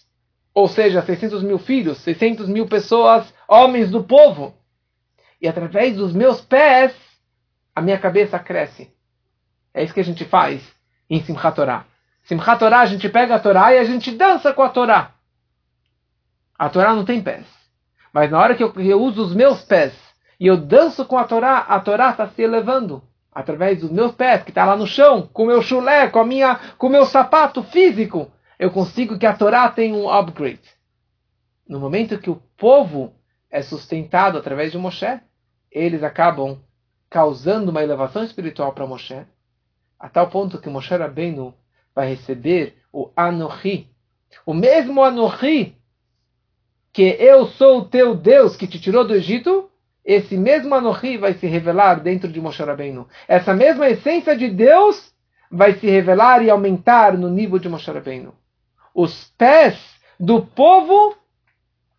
[0.55, 4.55] ou seja, 600 mil filhos, 600 mil pessoas, homens do povo.
[5.41, 6.95] E através dos meus pés,
[7.75, 8.89] a minha cabeça cresce.
[9.73, 10.63] É isso que a gente faz
[11.09, 11.85] em Simchat Torah.
[12.23, 15.11] Simchat Torah, a gente pega a Torá e a gente dança com a Torá.
[16.57, 17.45] A Torá não tem pés.
[18.13, 19.93] Mas na hora que eu, eu uso os meus pés
[20.39, 24.43] e eu danço com a Torá, a Torá está se elevando através dos meus pés,
[24.43, 27.61] que está lá no chão, com o meu chulé, a minha, com o meu sapato
[27.61, 28.31] físico.
[28.59, 30.61] Eu consigo que a Torá tenha um upgrade.
[31.67, 33.13] No momento que o povo
[33.49, 35.19] é sustentado através de Moshe,
[35.71, 36.59] eles acabam
[37.09, 39.25] causando uma elevação espiritual para Moshe,
[39.99, 41.53] a tal ponto que Moshe Rabbeinu
[41.93, 43.89] vai receber o Anohi.
[44.45, 45.75] O mesmo Anohi
[46.91, 49.69] que eu sou o teu Deus que te tirou do Egito,
[50.03, 53.07] esse mesmo Anohi vai se revelar dentro de Moshe Rabbeinu.
[53.27, 55.13] Essa mesma essência de Deus
[55.49, 58.33] vai se revelar e aumentar no nível de Moshe Rabbeinu.
[58.95, 59.77] Os pés
[60.17, 61.17] do povo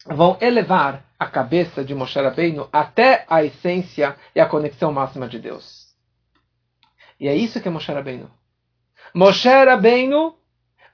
[0.06, 5.38] vão elevar a cabeça de Moshe Rabbeinu até a essência e a conexão máxima de
[5.38, 5.94] Deus.
[7.20, 8.30] E é isso que é Moshe Rabbeinu.
[9.14, 10.37] Moshe Rabbeinu,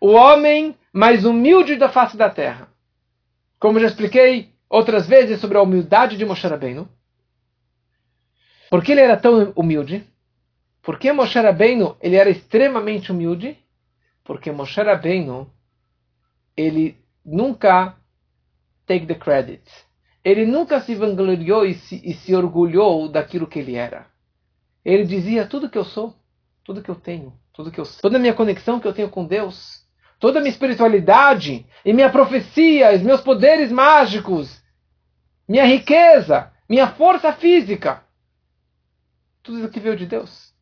[0.01, 2.67] o homem mais humilde da face da terra.
[3.61, 6.89] Como já expliquei outras vezes sobre a humildade de Moshe Rabbeinu.
[8.69, 10.05] Por que ele era tão humilde?
[10.83, 13.57] Porque Moshe Rabbeinu ele era extremamente humilde?
[14.25, 15.49] Porque Moshe Rabbeinu
[16.57, 17.97] ele nunca
[18.87, 19.63] take the credit.
[20.25, 24.07] Ele nunca se vangloriou e se, e se orgulhou daquilo que ele era.
[24.85, 26.15] Ele dizia tudo que eu sou,
[26.65, 29.25] tudo que eu tenho, tudo que eu toda a minha conexão que eu tenho com
[29.25, 29.83] Deus
[30.23, 34.63] toda a minha espiritualidade e minha profecia, os meus poderes mágicos,
[35.49, 38.05] minha riqueza, minha força física.
[39.43, 40.55] Tudo isso que veio de Deus.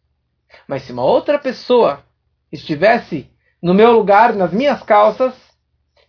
[0.66, 2.02] Mas se uma outra pessoa
[2.50, 3.30] estivesse
[3.62, 5.34] no meu lugar, nas minhas calças,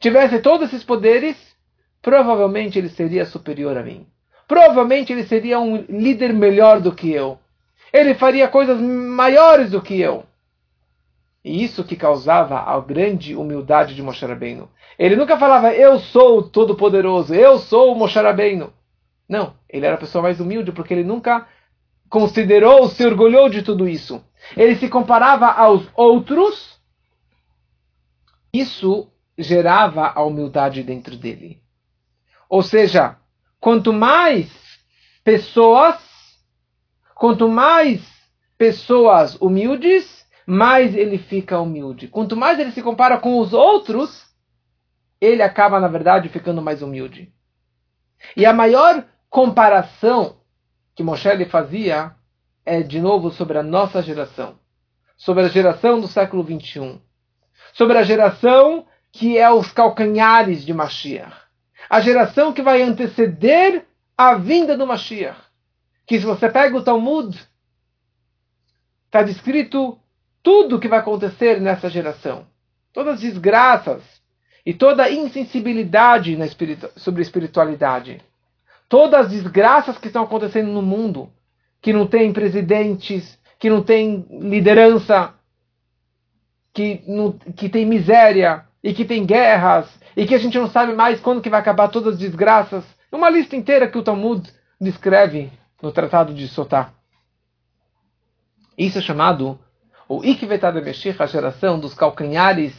[0.02, 1.38] tivesse todos esses poderes,
[2.02, 4.08] provavelmente ele seria superior a mim.
[4.48, 7.40] Provavelmente ele seria um líder melhor do que eu.
[7.94, 10.26] Ele faria coisas maiores do que eu.
[11.44, 14.70] E isso que causava a grande humildade de Moshe Rabbeinu.
[14.98, 18.74] Ele nunca falava, eu sou o Todo-Poderoso, eu sou o Moshe Rabbeinu.
[19.30, 21.48] Não, ele era a pessoa mais humilde porque ele nunca
[22.10, 24.24] considerou, se orgulhou de tudo isso.
[24.58, 26.80] Ele se comparava aos outros.
[28.54, 29.11] Isso
[29.42, 31.62] gerava a humildade dentro dele.
[32.50, 33.18] Ou seja,
[33.60, 34.52] quanto mais
[35.24, 35.98] pessoas,
[37.16, 38.02] quanto mais
[38.58, 42.08] pessoas humildes, mais ele fica humilde.
[42.08, 44.28] Quanto mais ele se compara com os outros,
[45.20, 47.32] ele acaba, na verdade, ficando mais humilde.
[48.36, 50.38] E a maior comparação
[50.96, 52.16] que Moshe fazia
[52.66, 54.60] é, de novo, sobre a nossa geração.
[55.18, 57.00] Sobre a geração do século 21.
[57.74, 61.36] Sobre a geração que é os calcanhares de Mashiach.
[61.90, 63.86] A geração que vai anteceder
[64.18, 65.40] a vinda do Mashiach.
[66.06, 67.38] Que se você pega o Talmud,
[69.06, 70.00] está descrito
[70.42, 72.48] tudo que vai acontecer nessa geração.
[72.94, 74.02] Todas as desgraças
[74.66, 78.22] e toda a insensibilidade espiritu sobre a espiritualidade.
[78.88, 81.32] todas as desgraças que estão acontecendo no mundo,
[81.82, 85.34] que não tem presidentes, que não tem liderança,
[86.74, 90.94] que, não, que tem miséria e que tem guerras e que a gente não sabe
[90.94, 92.84] mais quando que vai acabar todas as desgraças.
[93.12, 96.94] Uma lista inteira que o Talmud descreve no Tratado de Sotá.
[98.78, 99.60] Isso é chamado
[100.08, 102.74] o Ikvetad Meshiach, a geração dos calcanhares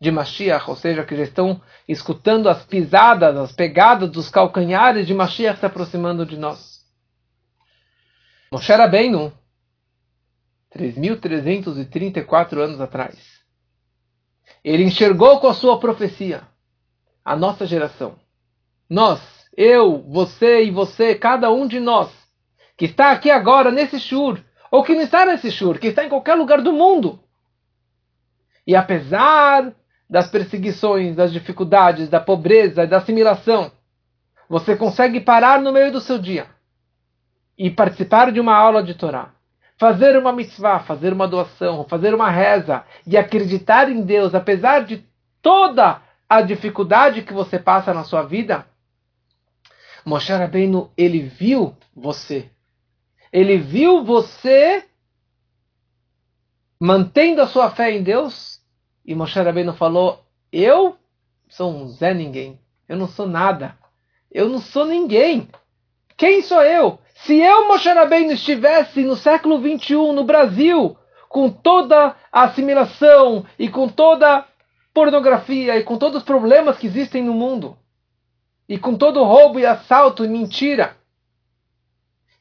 [0.00, 5.14] de Mashiach, ou seja, que já estão escutando as pisadas, as pegadas dos calcanhares de
[5.14, 6.84] Mashiach se aproximando de nós.
[8.52, 9.32] Moshe Rabbeinu,
[10.74, 13.35] 3.334 anos atrás,
[14.66, 16.42] ele enxergou com a sua profecia
[17.24, 18.16] a nossa geração.
[18.90, 19.20] Nós,
[19.56, 22.10] eu, você e você, cada um de nós,
[22.76, 26.08] que está aqui agora nesse shur, ou que não está nesse shur, que está em
[26.08, 27.20] qualquer lugar do mundo.
[28.66, 29.72] E apesar
[30.10, 33.70] das perseguições, das dificuldades, da pobreza, da assimilação,
[34.48, 36.48] você consegue parar no meio do seu dia
[37.56, 39.32] e participar de uma aula de Torá,
[39.78, 45.04] fazer uma mitzvah, fazer uma doação, fazer uma reza e acreditar em Deus, apesar de
[45.42, 48.66] toda a dificuldade que você passa na sua vida,
[50.04, 52.50] Moshe Rabbeinu, ele viu você.
[53.32, 54.84] Ele viu você
[56.80, 58.60] mantendo a sua fé em Deus
[59.04, 60.96] e Moshe Rabbeinu falou, eu
[61.48, 62.58] sou um Zé Ninguém,
[62.88, 63.76] eu não sou nada,
[64.30, 65.48] eu não sou ninguém.
[66.16, 66.98] Quem sou eu?
[67.24, 70.96] Se eu, Moshe Rabbeinu, estivesse no século 21 no Brasil,
[71.28, 74.44] com toda a assimilação e com toda
[74.92, 77.76] pornografia e com todos os problemas que existem no mundo,
[78.68, 80.96] e com todo roubo e assalto e mentira,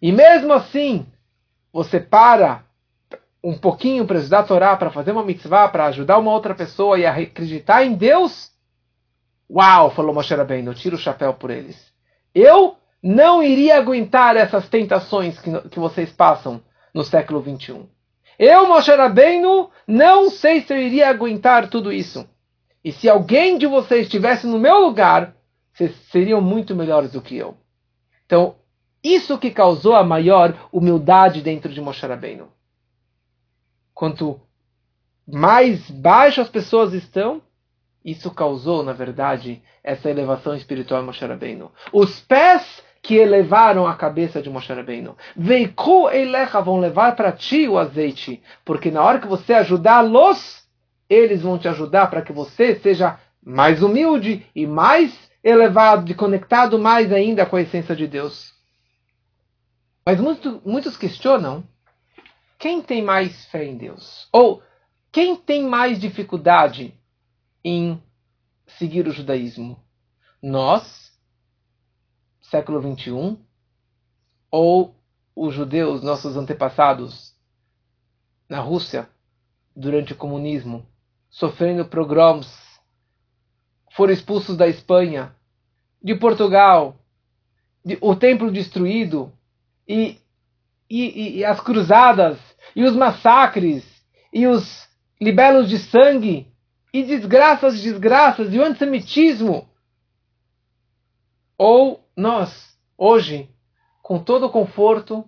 [0.02, 1.06] e mesmo assim
[1.72, 2.64] você para
[3.44, 6.98] um pouquinho para estudar a Torá, para fazer uma mitzvah, para ajudar uma outra pessoa
[6.98, 8.52] e acreditar em Deus,
[9.50, 11.94] uau, falou Moshe Rabbeinu, tira o chapéu por eles.
[12.34, 16.60] Eu não iria aguentar essas tentações que, que vocês passam
[16.92, 17.88] no século 21.
[18.40, 22.28] Eu, Moshe Rabbeinu, não sei se eu iria aguentar tudo isso.
[22.84, 25.36] E se alguém de vocês estivesse no meu lugar,
[25.72, 27.56] vocês seriam muito melhores do que eu.
[28.26, 28.56] Então,
[29.04, 32.48] isso que causou a maior humildade dentro de Moshe Rabbeinu.
[33.94, 34.42] Quanto
[35.28, 37.40] mais baixo as pessoas estão,
[38.04, 41.72] isso causou, na verdade, essa elevação espiritual de Moshe Rabbeinu.
[41.94, 45.16] Os pés que elevaram a cabeça de Moshe Rabbeinu.
[45.36, 50.64] Veiku elecha vão levar para ti o azeite, porque na hora que você ajudá-los,
[51.08, 56.80] eles vão te ajudar para que você seja mais humilde e mais elevado, e conectado
[56.80, 58.52] mais ainda com a essência de Deus.
[60.04, 61.64] Mas muito, muitos questionam
[62.58, 64.28] quem tem mais fé em Deus?
[64.34, 64.64] Ou
[65.12, 67.00] quem tem mais dificuldade
[67.64, 68.02] em
[68.66, 69.80] seguir o judaísmo?
[70.42, 71.05] Nós
[72.56, 73.38] século 21,
[74.50, 74.96] ou
[75.36, 77.34] os judeus, nossos antepassados,
[78.48, 79.10] na Rússia,
[79.76, 80.86] durante o comunismo,
[81.30, 82.48] sofrendo pogroms,
[83.94, 85.36] foram expulsos da Espanha,
[86.02, 86.96] de Portugal,
[87.84, 89.34] de, o templo destruído,
[89.86, 90.18] e,
[90.90, 92.40] e, e as cruzadas,
[92.74, 93.84] e os massacres,
[94.32, 94.88] e os
[95.20, 96.48] libelos de sangue,
[96.94, 99.68] e desgraças, desgraças, e o antissemitismo.
[101.58, 103.50] Ou nós, hoje,
[104.02, 105.26] com todo o conforto,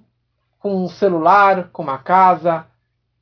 [0.60, 2.66] com um celular, com uma casa,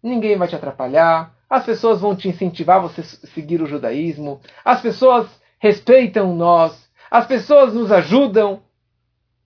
[0.02, 4.82] ninguém vai te atrapalhar, as pessoas vão te incentivar a você seguir o judaísmo, as
[4.82, 5.28] pessoas
[5.60, 8.62] respeitam nós, as pessoas nos ajudam,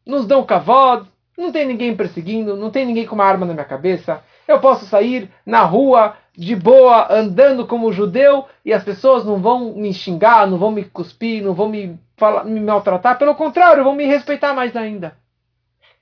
[0.05, 3.65] nos dão kavod, não tem ninguém perseguindo, não tem ninguém com uma arma na minha
[3.65, 9.41] cabeça, eu posso sair na rua de boa, andando como judeu, e as pessoas não
[9.41, 13.83] vão me xingar, não vão me cuspir, não vão me falar, me maltratar, pelo contrário,
[13.83, 15.17] vão me respeitar mais ainda.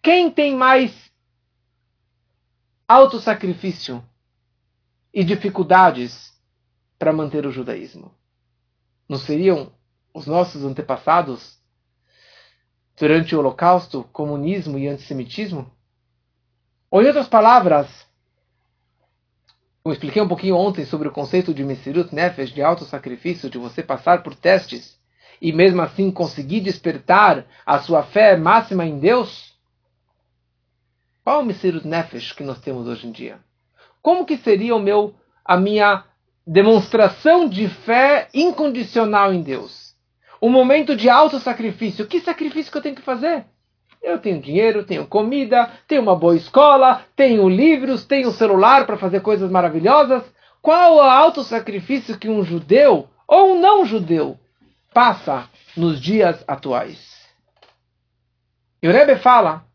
[0.02, 1.10] Quem tem mais
[2.88, 4.04] autossacrifício
[5.14, 6.34] e dificuldades
[7.00, 8.14] para manter o judaísmo?
[9.08, 9.72] Não seriam
[10.14, 11.58] os nossos antepassados
[12.98, 15.72] durante o Holocausto, comunismo e antissemitismo?
[16.90, 18.08] Ou em outras palavras,
[19.86, 23.84] eu expliquei um pouquinho ontem sobre o conceito de Mesirut Nefesh, de autossacrifício, de você
[23.84, 24.97] passar por testes
[25.42, 29.56] e mesmo assim conseguir despertar a sua fé máxima em Deus?
[31.24, 33.40] Qual o Mesirut Nefesh que nós temos hoje em dia?
[34.02, 35.14] Como que seria o meu,
[35.44, 36.04] a minha
[36.46, 39.96] demonstração de fé incondicional em Deus?
[40.40, 42.08] O momento de autossacrifício.
[42.08, 43.46] Que sacrifício que eu tenho que fazer?
[44.02, 49.20] Eu tenho dinheiro, tenho comida, tenho uma boa escola, tenho livros, tenho celular para fazer
[49.20, 50.24] coisas maravilhas.
[50.62, 54.40] Qual o autossacrifício que um judeu ou um não judeu
[54.94, 57.18] passa nos dias atuais.
[58.82, 59.66] E o Rebbe fala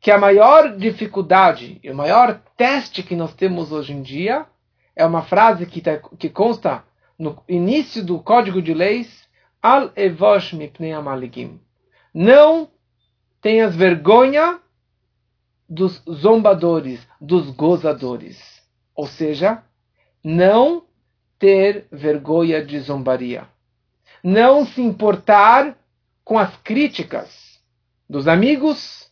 [0.00, 4.46] que a maior dificuldade e o maior teste que nós temos hoje em dia
[4.94, 6.84] é uma frase que, tá, que consta
[7.18, 9.24] no início do Código de Leis,
[9.62, 11.58] Al evosh mipnei amaligim.
[12.12, 12.68] Não
[13.40, 14.60] tenhas vergonha
[15.68, 18.62] dos zombadores, dos gozadores.
[18.94, 19.62] Ou seja,
[20.22, 20.84] não
[21.38, 23.48] ter vergonha de zombaria.
[24.24, 25.76] Não se importar
[26.24, 27.60] com as críticas
[28.08, 29.10] dos amigos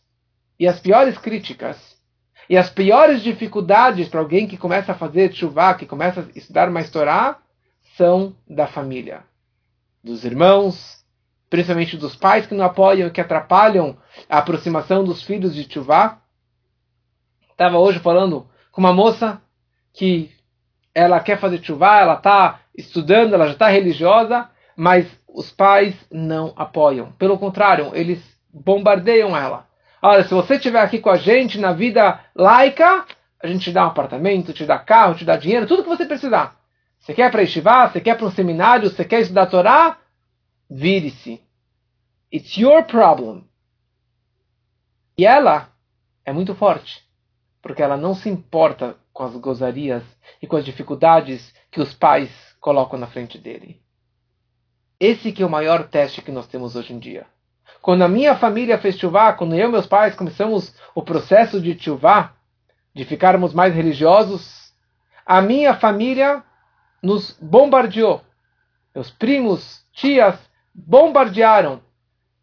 [0.59, 1.77] e as piores críticas
[2.49, 6.71] e as piores dificuldades para alguém que começa a fazer chuva, que começa a estudar
[6.71, 7.37] mais Torá,
[7.95, 9.23] são da família,
[10.03, 11.05] dos irmãos,
[11.47, 13.95] principalmente dos pais que não apoiam, que atrapalham
[14.27, 16.17] a aproximação dos filhos de chuva.
[17.51, 19.39] Estava hoje falando com uma moça
[19.93, 20.31] que
[20.93, 26.53] ela quer fazer chuva, ela está estudando, ela já está religiosa, mas os pais não
[26.55, 27.11] apoiam.
[27.13, 28.21] Pelo contrário, eles
[28.53, 29.67] bombardeiam ela.
[30.01, 33.05] Olha, se você estiver aqui com a gente na vida laica,
[33.41, 36.05] a gente te dá um apartamento, te dá carro, te dá dinheiro, tudo que você
[36.05, 36.59] precisar.
[36.99, 37.91] Você quer para estivar?
[37.91, 38.89] Você quer para um seminário?
[38.89, 39.97] Você quer estudar Torá?
[40.69, 41.41] Vire-se.
[42.31, 43.43] It's your problem.
[45.17, 45.69] E ela
[46.25, 47.03] é muito forte,
[47.61, 50.03] porque ela não se importa com as gozarias
[50.41, 53.82] e com as dificuldades que os pais colocam na frente dele.
[55.03, 57.25] Esse que é o maior teste que nós temos hoje em dia.
[57.81, 61.77] Quando a minha família fez chuvá, quando eu e meus pais começamos o processo de
[61.77, 62.31] chuvá,
[62.95, 64.71] de ficarmos mais religiosos,
[65.25, 66.41] a minha família
[67.01, 68.21] nos bombardeou.
[68.95, 70.39] Meus primos, tias,
[70.73, 71.81] bombardearam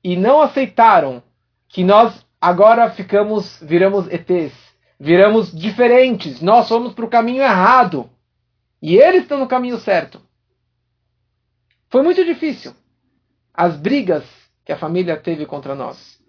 [0.04, 1.22] e não aceitaram
[1.66, 4.52] que nós agora ficamos, viramos ETs,
[4.98, 8.10] viramos diferentes, nós fomos para o caminho errado
[8.82, 10.20] e eles estão no caminho certo.
[11.90, 12.72] Foi muito difícil.
[13.52, 14.24] As brigas
[14.64, 16.20] que a família teve contra nós.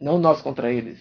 [0.00, 1.00] Não nós contra eles.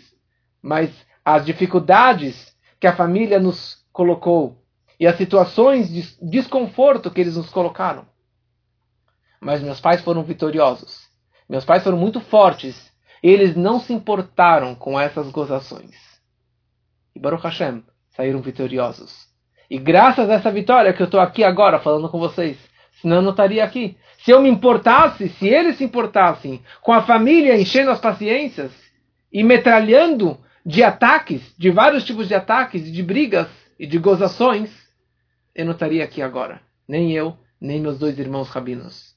[0.62, 0.92] Mas
[1.24, 4.58] as dificuldades que a família nos colocou
[5.00, 8.06] e as situações de desconforto que eles nos colocaram.
[9.40, 11.08] Mas meus pais foram vitoriosos.
[11.48, 12.92] Meus pais foram muito fortes.
[13.22, 15.96] Eles não se importaram com essas gozações.
[17.16, 19.28] E Baruch Hashem saíram vitoriosos.
[19.70, 22.58] E graças a essa vitória que eu estou aqui agora falando com vocês,
[23.02, 23.98] senão não estaria aqui.
[24.24, 28.72] Se eu me importasse, se eles se importassem com a família enchendo as paciências
[29.32, 33.48] e metralhando de ataques, de vários tipos de ataques, de brigas
[33.80, 34.70] e de gozações,
[35.56, 36.62] eu não estaria aqui agora.
[36.88, 39.16] Nem eu, nem meus dois irmãos rabinos.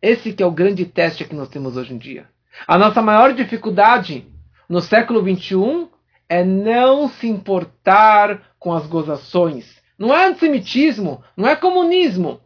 [0.00, 2.28] Esse que é o grande teste que nós temos hoje em dia.
[2.66, 4.26] A nossa maior dificuldade
[4.68, 5.88] no século 21
[6.28, 9.80] é não se importar com as gozações.
[9.98, 12.40] Não é antissemitismo, não é comunismo.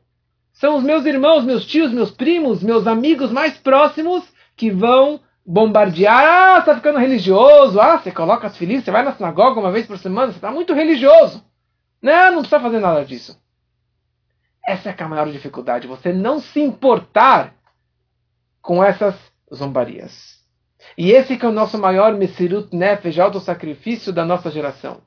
[0.60, 6.22] São os meus irmãos, meus tios, meus primos, meus amigos mais próximos que vão bombardear.
[6.22, 7.80] Ah, você está ficando religioso.
[7.80, 10.50] Ah, você coloca as filhas, você vai na sinagoga uma vez por semana, você está
[10.50, 11.42] muito religioso.
[12.02, 13.40] Não, não precisa fazer nada disso.
[14.68, 17.54] Essa é, é a maior dificuldade, você não se importar
[18.60, 19.14] com essas
[19.52, 20.40] zombarias.
[20.96, 25.00] E esse que é o nosso maior Messirut Nefesh, auto-sacrifício da nossa geração.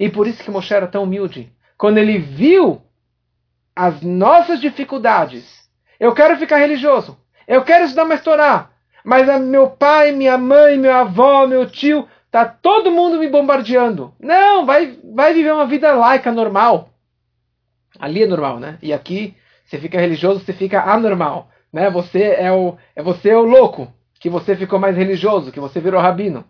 [0.00, 1.52] E por isso que Moshe era tão humilde.
[1.76, 2.85] Quando ele viu
[3.76, 5.68] as nossas dificuldades.
[6.00, 7.18] Eu quero ficar religioso.
[7.46, 8.70] Eu quero estudar mais Torá.
[9.04, 14.14] Mas meu pai, minha mãe, meu avô, meu tio, tá todo mundo me bombardeando.
[14.18, 16.88] Não, vai, vai viver uma vida laica normal.
[18.00, 18.78] Ali é normal, né?
[18.82, 21.90] E aqui você fica religioso, você fica anormal, né?
[21.90, 25.80] Você é o é você é o louco, que você ficou mais religioso, que você
[25.80, 26.44] virou rabino.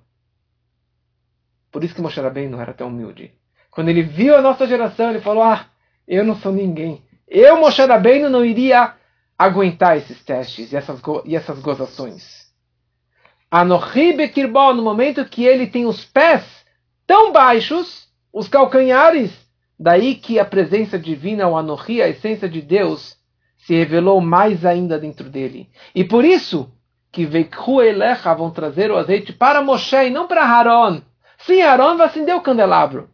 [1.71, 3.33] Por isso que Moshe Rabbeinu não era tão humilde.
[3.71, 5.67] Quando ele viu a nossa geração, ele falou: "Ah,
[6.09, 7.06] eu não sou ninguém.
[7.29, 8.95] Eu, Moshe Rabbeinu, não iria
[9.39, 12.47] aguentar esses testes e essas, e essas gozações.
[13.51, 16.45] Anohi Bekirbó, no momento que ele tem os pés
[17.07, 19.33] tão baixos, os calcanhares,
[19.79, 23.17] daí que a presença divina, o Anohi, a essência de Deus,
[23.59, 25.69] se revelou mais ainda dentro dele.
[25.95, 26.71] E por isso
[27.11, 31.01] que Veikhu Elecha vão trazer o azeite para Moshe e não para Haron.
[31.39, 33.09] Sim, Haron vai acender o candelabro.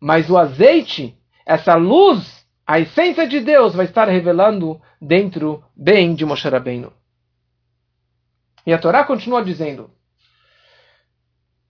[0.00, 2.37] Mas o azeite, essa luz
[2.68, 6.92] a essência de Deus vai estar revelando dentro bem de Moshe Rabbeinu.
[8.66, 9.90] E a Torá continua dizendo: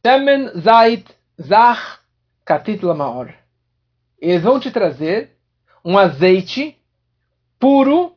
[0.02, 1.08] Temen Zait
[1.40, 2.00] Zach
[2.44, 3.32] Katit Lamaor.
[4.20, 5.38] Eles vão te trazer
[5.84, 6.76] um azeite
[7.60, 8.16] puro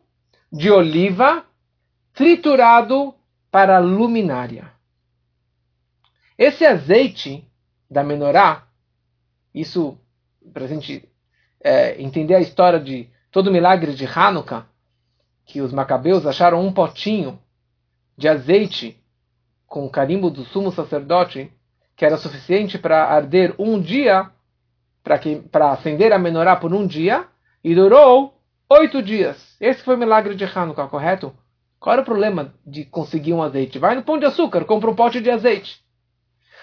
[0.52, 1.46] de oliva
[2.14, 3.14] triturado
[3.52, 4.74] para luminária.
[6.36, 7.48] Esse azeite
[7.88, 8.68] da menorá,
[9.54, 9.96] isso,
[10.52, 11.11] para a gente
[11.64, 14.66] é, entender a história de todo o milagre de Hanukkah,
[15.46, 17.40] que os macabeus acharam um potinho
[18.18, 18.98] de azeite
[19.68, 21.52] com o carimbo do sumo sacerdote,
[21.96, 24.30] que era suficiente para arder um dia,
[25.04, 27.26] para acender a menorá por um dia,
[27.64, 28.34] e durou
[28.70, 29.56] oito dias.
[29.60, 31.34] Esse foi o milagre de Hanukkah, correto?
[31.80, 33.80] Qual era o problema de conseguir um azeite?
[33.80, 35.82] Vai no pão de açúcar, compra um pote de azeite.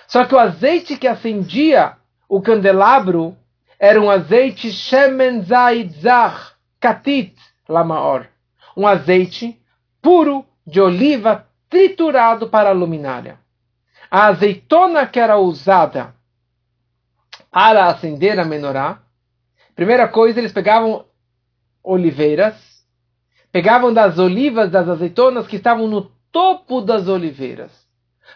[0.06, 1.96] Só que o azeite que acendia
[2.28, 3.36] o candelabro
[3.78, 7.34] era um azeite Shemen Zaitzach Katit
[7.68, 8.26] Lamaor.
[8.76, 9.60] Um azeite
[10.02, 13.38] puro de oliva triturado para a luminária.
[14.10, 16.14] A azeitona que era usada
[17.50, 19.00] para acender a menorá,
[19.74, 21.04] primeira coisa, eles pegavam
[21.82, 22.54] oliveiras,
[23.50, 27.86] pegavam das olivas, das azeitonas que estavam no topo das oliveiras.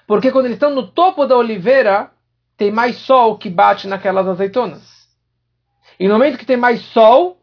[0.06, 2.10] Porque quando eles estão no topo da oliveira,
[2.56, 5.01] tem mais sol que bate naquelas azeitonas.
[5.98, 7.42] E no momento que tem mais sol,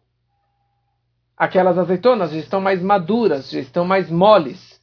[1.40, 4.82] aquelas azeitonas já estão mais maduras, já estão mais moles.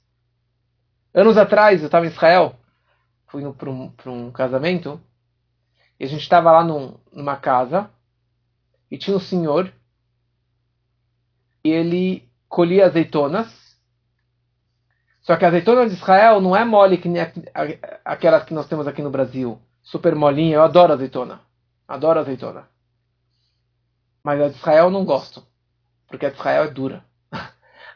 [1.13, 2.57] Anos atrás, eu estava em Israel,
[3.27, 5.01] fui para um, um, casamento,
[6.01, 7.91] e a gente estava lá num, numa casa,
[8.91, 9.73] e tinha um senhor,
[11.63, 13.67] e ele colhia azeitonas,
[15.21, 17.21] só que a azeitona de Israel não é mole que nem
[18.05, 21.41] aquelas que nós temos aqui no Brasil, super molinha, eu adoro azeitona,
[21.89, 22.76] adoro azeitona.
[24.27, 25.41] Mas a de Israel não gosto,
[26.09, 27.05] porque a de Israel é dura.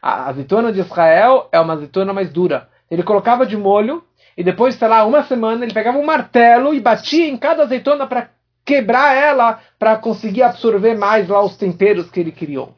[0.01, 2.69] A azeitona de Israel é uma azeitona mais dura.
[2.89, 4.05] Ele colocava de molho
[4.37, 8.07] e depois, sei lá, uma semana ele pegava um martelo e batia em cada azeitona
[8.07, 8.31] para
[8.65, 12.77] quebrar ela para conseguir absorver mais lá os temperos que ele criou.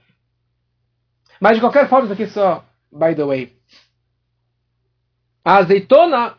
[1.39, 3.55] Mas de qualquer forma, isso aqui só by the way.
[5.45, 6.39] A azeitona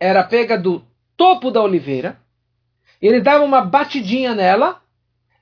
[0.00, 0.82] era pega do
[1.14, 2.18] topo da oliveira,
[3.02, 4.80] e eles davam uma batidinha nela,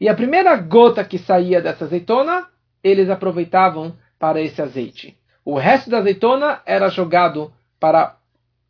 [0.02, 2.48] e a primeira gota que saía dessa azeitona,
[2.82, 5.16] eles aproveitavam para esse azeite.
[5.44, 8.16] O resto da azeitona era jogado para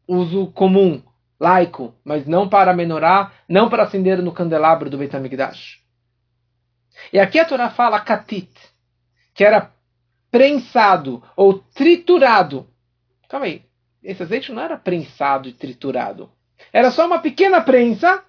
[0.07, 1.03] uso comum,
[1.41, 5.81] laico, mas não para menorar, não para acender no candelabro do Beit HaMikdash.
[7.11, 8.53] E aqui a Torá fala katit,
[9.33, 9.73] que era
[10.31, 12.69] prensado ou triturado.
[13.27, 13.63] Calma aí,
[14.05, 16.31] esse azeite não era prensado e triturado.
[16.71, 18.23] Era só uma pequena prensa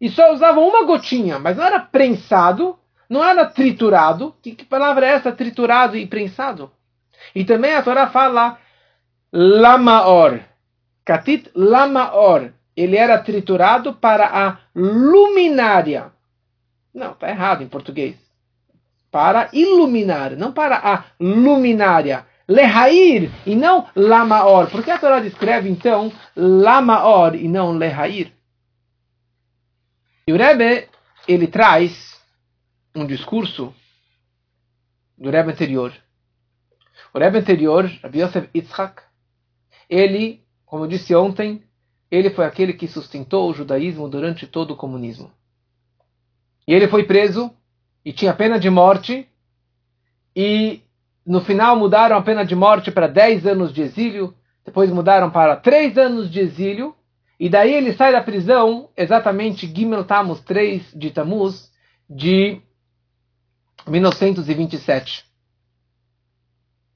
[0.00, 2.78] e só usavam uma gotinha, mas não era prensado,
[3.08, 4.34] não era triturado.
[4.40, 6.70] Que, que palavra é essa, triturado e prensado?
[7.34, 8.58] E também a Torá fala
[9.32, 10.40] lamaor.
[11.04, 12.52] Katit lamaor.
[12.74, 16.12] Ele era triturado para a luminária.
[16.94, 18.16] Não, está errado em português.
[19.10, 22.24] Para iluminar, não para a luminária.
[22.48, 24.70] Lehair e não lamaor.
[24.70, 28.32] Por que a Torá descreve então lamaor e não lehair?
[30.30, 30.88] E o Rebbe,
[31.26, 32.20] ele traz
[32.94, 33.74] um discurso
[35.18, 35.92] do Rebbe anterior
[37.12, 39.02] o Rebbe anterior, Rabbi Yosef Yitzhak,
[39.88, 41.64] ele, como eu disse ontem,
[42.08, 45.32] ele foi aquele que sustentou o judaísmo durante todo o comunismo.
[46.68, 47.50] E ele foi preso
[48.04, 49.28] e tinha pena de morte
[50.36, 50.80] e
[51.26, 54.32] no final mudaram a pena de morte para 10 anos de exílio,
[54.64, 56.94] depois mudaram para 3 anos de exílio,
[57.40, 61.72] e daí ele sai da prisão exatamente Gimel Tammuz 3 de Tammuz
[62.08, 62.62] de
[63.88, 65.24] 1927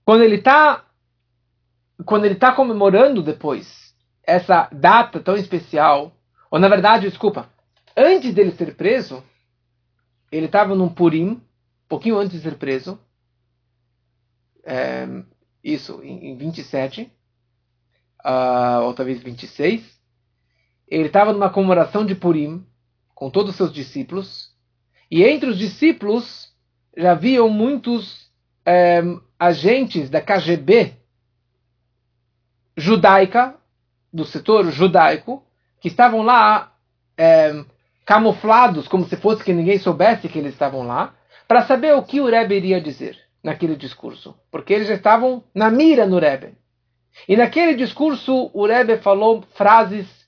[0.05, 0.84] quando ele está
[2.05, 3.95] quando ele está comemorando depois
[4.26, 6.12] essa data tão especial,
[6.51, 7.49] ou na verdade, desculpa,
[7.97, 9.22] antes dele ser preso,
[10.32, 11.42] ele estava num Purim,
[11.88, 12.99] pouquinho antes de ser preso,
[14.64, 15.07] é,
[15.62, 17.12] isso, em, em 27,
[18.24, 20.01] uh, ou talvez 26,
[20.95, 22.64] ele estava numa comemoração de Purim,
[23.14, 24.51] com todos os seus discípulos,
[25.11, 26.53] e entre os discípulos
[26.97, 28.30] já haviam muitos
[28.64, 29.03] é,
[29.38, 30.95] agentes da KGB
[32.76, 33.57] judaica,
[34.12, 35.45] do setor judaico,
[35.80, 36.72] que estavam lá
[37.18, 37.64] é,
[38.07, 41.14] camuflados, como se fosse que ninguém soubesse que eles estavam lá,
[41.49, 44.34] para saber o que o Rebbe iria dizer naquele discurso.
[44.51, 46.57] Porque eles já estavam na mira no Rebbe.
[47.28, 50.24] E naquele discurso, o Rebbe falou frases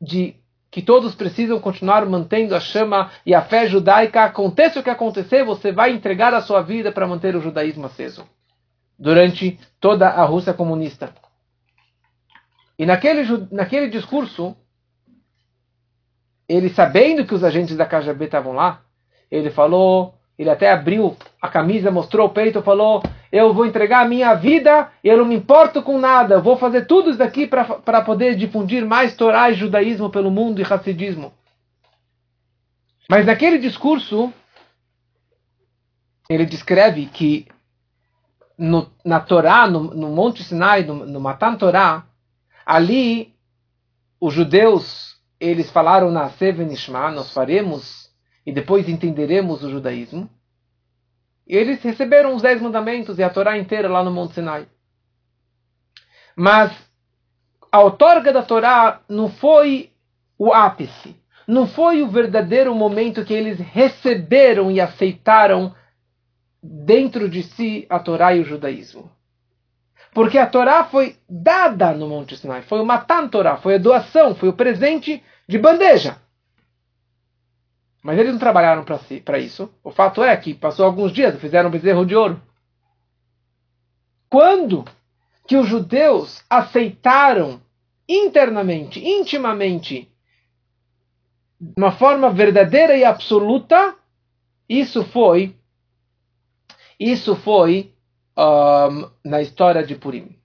[0.00, 0.36] de
[0.70, 4.24] que todos precisam continuar mantendo a chama e a fé judaica.
[4.24, 8.26] Aconteça o que acontecer, você vai entregar a sua vida para manter o judaísmo aceso
[8.98, 11.14] durante toda a Rússia comunista.
[12.78, 14.56] E naquele, naquele discurso,
[16.48, 18.82] ele sabendo que os agentes da KGB estavam lá,
[19.30, 24.08] ele falou, ele até abriu a camisa, mostrou o peito, falou: Eu vou entregar a
[24.08, 28.02] minha vida, eu não me importo com nada, eu vou fazer tudo isso daqui para
[28.02, 31.32] poder difundir mais Torá e judaísmo pelo mundo e racidismo.
[33.08, 34.32] Mas naquele discurso,
[36.28, 37.46] ele descreve que
[38.58, 42.06] no, na Torá, no, no Monte Sinai, no, no Matan Torá,
[42.64, 43.34] ali
[44.20, 48.10] os judeus, eles falaram na Sevenishma, nós faremos,
[48.44, 50.28] e depois entenderemos o judaísmo.
[51.46, 54.66] E eles receberam os dez mandamentos e a Torá inteira lá no Monte Sinai.
[56.34, 56.72] Mas
[57.70, 59.90] a outorga da Torá não foi
[60.38, 61.16] o ápice,
[61.46, 65.74] não foi o verdadeiro momento que eles receberam e aceitaram
[66.62, 69.10] dentro de si a Torá e o judaísmo.
[70.12, 74.34] Porque a Torá foi dada no Monte Sinai, foi o Matan Torá, foi a doação,
[74.34, 76.16] foi o presente de bandeja.
[78.06, 79.68] Mas eles não trabalharam para si, isso.
[79.82, 82.40] O fato é que passou alguns dias, fizeram um bezerro de ouro.
[84.30, 84.84] Quando
[85.44, 87.60] que os judeus aceitaram
[88.08, 90.08] internamente, intimamente,
[91.60, 93.96] de uma forma verdadeira e absoluta,
[94.68, 95.56] isso foi
[97.00, 97.92] isso foi
[98.38, 100.38] um, na história de Purim.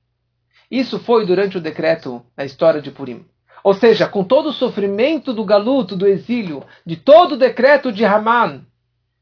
[0.70, 3.24] Isso foi durante o decreto na história de Purim.
[3.64, 8.03] Ou seja, com todo o sofrimento do galuto, do exílio, de todo o decreto de
[8.03, 8.66] Haman,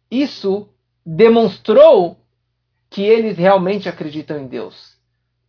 [0.10, 0.70] isso
[1.06, 2.18] demonstrou
[2.90, 4.98] que eles realmente acreditam em Deus.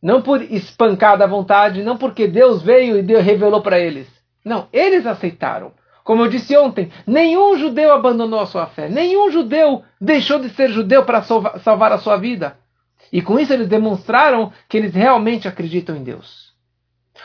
[0.03, 4.09] Não por espancar da vontade, não porque Deus veio e Deus revelou para eles.
[4.45, 5.73] Não, eles aceitaram.
[6.03, 10.71] Como eu disse ontem, nenhum judeu abandonou a sua fé, nenhum judeu deixou de ser
[10.71, 12.57] judeu para salvar a sua vida.
[13.13, 16.50] E com isso eles demonstraram que eles realmente acreditam em Deus.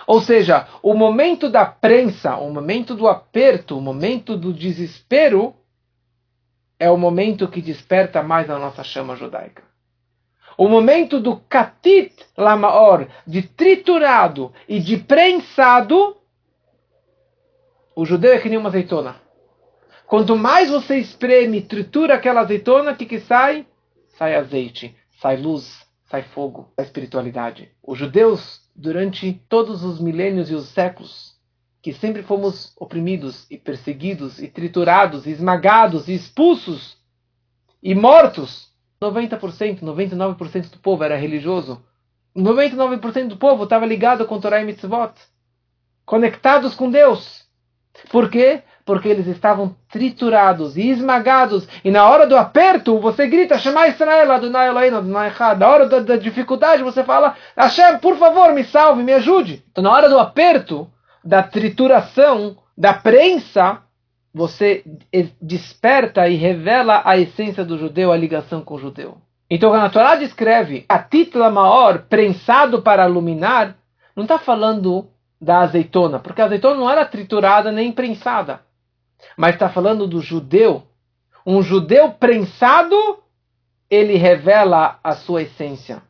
[0.08, 5.56] Ou seja, o momento da prensa, o momento do aperto, o momento do desespero,
[6.80, 9.64] é o momento que desperta mais a nossa chama judaica.
[10.58, 16.16] O momento do katit lamaor, de triturado e de prensado,
[17.96, 19.16] o judeu é que nem uma azeitona.
[20.06, 23.66] Quanto mais você espreme, tritura aquela azeitona, o que, que sai?
[24.18, 27.72] Sai azeite, sai luz, sai fogo, sai espiritualidade.
[27.84, 31.36] Os judeus, durante todos os milênios e os séculos,
[31.82, 36.98] que sempre fomos oprimidos e perseguidos e triturados, e esmagados e expulsos
[37.82, 41.82] e mortos, 90%, 99% do povo era religioso.
[42.36, 45.14] 99% do povo estava ligado com Torah e Mitzvot,
[46.06, 47.46] conectados com Deus.
[48.10, 48.64] Por quê?
[48.86, 51.68] Porque eles estavam triturados e esmagados.
[51.84, 55.60] E na hora do aperto, você grita, Shema Israel, Adonai Eloheinu, Adonai Echad.
[55.60, 59.64] Na hora da, da dificuldade, você fala, Hashem, por favor, me salve, me ajude.
[59.72, 60.88] Então, na hora do aperto,
[61.24, 63.80] da trituração, da prensa,
[64.32, 64.84] você
[65.42, 69.18] desperta e revela a essência do judeu, a ligação com o judeu.
[69.50, 73.76] Então, a Torá descreve a titla maior, prensado para iluminar,
[74.16, 75.08] não está falando
[75.40, 78.62] da azeitona, porque a azeitona não era triturada nem prensada.
[79.38, 80.84] Mas está falando do judeu.
[81.46, 82.96] Um judeu prensado,
[83.90, 86.02] ele revela a sua essência.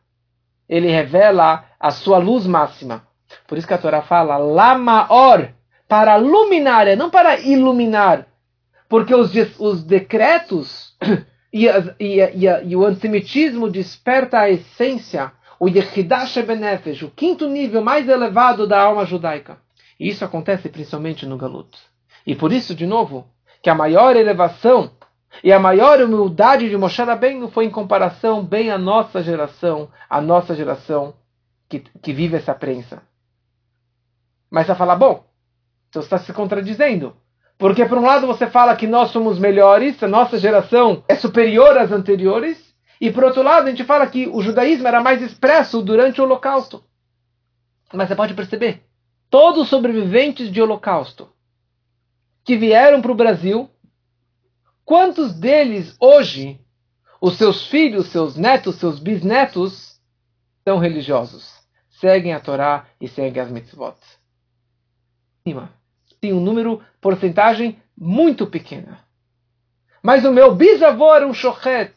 [0.68, 3.06] Ele revela a sua luz máxima.
[3.46, 5.50] Por isso que a Torá fala lamaor,
[5.88, 8.26] para luminária, não para iluminar.
[8.88, 10.96] Porque os, os decretos
[11.52, 11.66] e,
[12.00, 18.08] e, e, e o antissemitismo desperta a essência o Yehidash Benefesh, o quinto nível mais
[18.08, 19.58] elevado da alma judaica.
[19.98, 21.76] E isso acontece principalmente no Galut.
[22.26, 23.26] E por isso, de novo,
[23.62, 24.90] que a maior elevação
[25.44, 30.20] e a maior humildade de Moshe Rabbeinu foi em comparação bem à nossa geração, a
[30.20, 31.14] nossa geração
[31.68, 33.02] que, que vive essa prensa.
[34.50, 35.24] Mas você fala, bom,
[35.90, 37.14] você está se contradizendo.
[37.58, 41.78] Porque por um lado você fala que nós somos melhores, a nossa geração é superior
[41.78, 45.82] às anteriores, e por outro lado, a gente fala que o judaísmo era mais expresso
[45.82, 46.82] durante o Holocausto.
[47.92, 48.82] Mas você pode perceber,
[49.30, 51.28] todos os sobreviventes de Holocausto
[52.46, 53.68] que vieram para o Brasil,
[54.84, 56.60] quantos deles hoje,
[57.20, 60.00] os seus filhos, seus netos, seus bisnetos,
[60.66, 61.52] são religiosos?
[62.00, 63.96] Seguem a Torá e seguem as mitzvot.
[66.20, 69.00] Tem um número, porcentagem muito pequena.
[70.00, 71.94] Mas o meu bisavô era um shochet.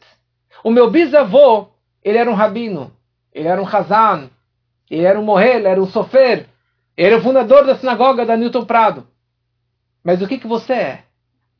[0.64, 1.68] O meu bisavô,
[2.02, 2.92] ele era um rabino,
[3.32, 4.28] ele era um Hazan,
[4.90, 6.48] ele era um Mohel, era um Sofer,
[6.96, 9.06] ele é o fundador da sinagoga da Newton Prado.
[10.02, 11.04] Mas o que, que você é?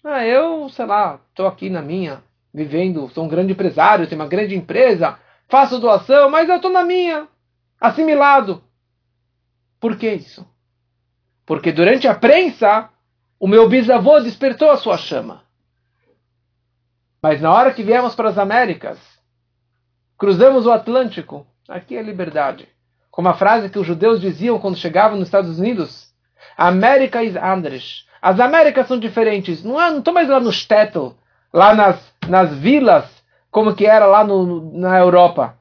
[0.03, 2.23] Ah, eu, sei lá, estou aqui na minha,
[2.53, 5.19] vivendo, sou um grande empresário, tenho uma grande empresa,
[5.49, 7.29] faço doação, mas eu estou na minha,
[7.81, 8.63] assimilado.
[9.79, 10.47] Por que isso?
[11.45, 12.89] Porque durante a prensa,
[13.39, 15.43] o meu bisavô despertou a sua chama.
[17.23, 18.99] Mas na hora que viemos para as Américas,
[20.17, 22.69] cruzamos o Atlântico, aqui é liberdade.
[23.11, 26.15] Como a frase que os judeus diziam quando chegavam nos Estados Unidos:
[26.57, 28.07] América is Andres.
[28.21, 29.63] As Américas são diferentes.
[29.65, 31.17] Não estou mais lá no Stettel,
[31.53, 33.05] lá nas, nas vilas,
[33.51, 35.59] como que era lá no, na Europa.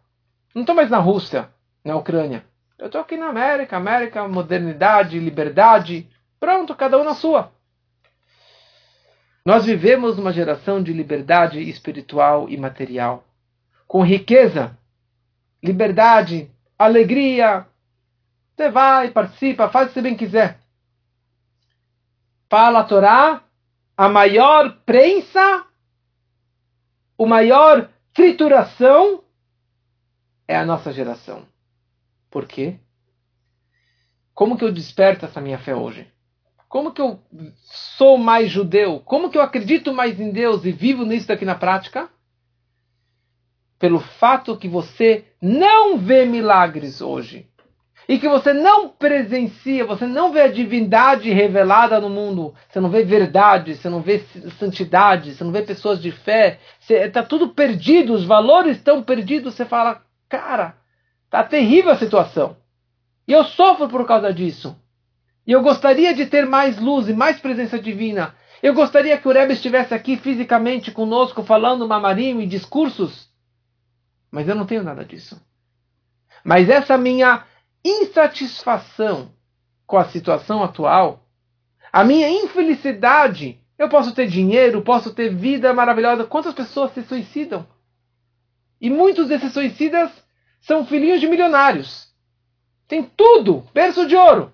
[0.53, 1.49] Não estou mais na Rússia,
[1.83, 2.43] na Ucrânia.
[2.77, 3.77] Eu estou aqui na América.
[3.77, 6.09] América, modernidade, liberdade.
[6.39, 7.51] Pronto, cada um na sua.
[9.45, 13.23] Nós vivemos uma geração de liberdade espiritual e material,
[13.87, 14.77] com riqueza,
[15.63, 17.65] liberdade, alegria.
[18.55, 20.58] Você vai, participa, faz o que você bem quiser.
[22.49, 23.43] Fala a Torá,
[23.95, 25.65] a maior prensa,
[27.15, 29.23] o maior trituração
[30.47, 31.45] é a nossa geração.
[32.31, 32.79] Por quê?
[34.33, 36.11] Como que eu desperto essa minha fé hoje?
[36.67, 37.21] Como que eu
[37.97, 38.99] sou mais judeu?
[39.01, 42.09] Como que eu acredito mais em Deus e vivo nisso daqui na prática?
[43.77, 47.49] Pelo fato que você não vê milagres hoje.
[48.09, 52.55] E que você não presencia, você não vê a divindade revelada no mundo.
[52.67, 54.25] Você não vê verdade, você não vê
[54.57, 56.59] santidade, você não vê pessoas de fé.
[56.89, 59.53] Está tudo perdido, os valores estão perdidos.
[59.53, 60.75] Você fala, cara,
[61.29, 62.57] tá terrível a situação.
[63.27, 64.75] E eu sofro por causa disso.
[65.45, 68.33] E eu gostaria de ter mais luz e mais presença divina.
[68.63, 73.29] Eu gostaria que o Rebbe estivesse aqui fisicamente conosco, falando mamarim e discursos.
[74.31, 75.39] Mas eu não tenho nada disso.
[76.43, 77.43] Mas essa minha
[77.83, 79.31] insatisfação
[79.85, 81.25] com a situação atual,
[81.91, 86.25] a minha infelicidade, eu posso ter dinheiro, posso ter vida maravilhosa.
[86.25, 87.65] Quantas pessoas se suicidam?
[88.79, 90.11] E muitos desses suicidas
[90.61, 92.13] são filhinhos de milionários.
[92.87, 94.53] Tem tudo, berço de ouro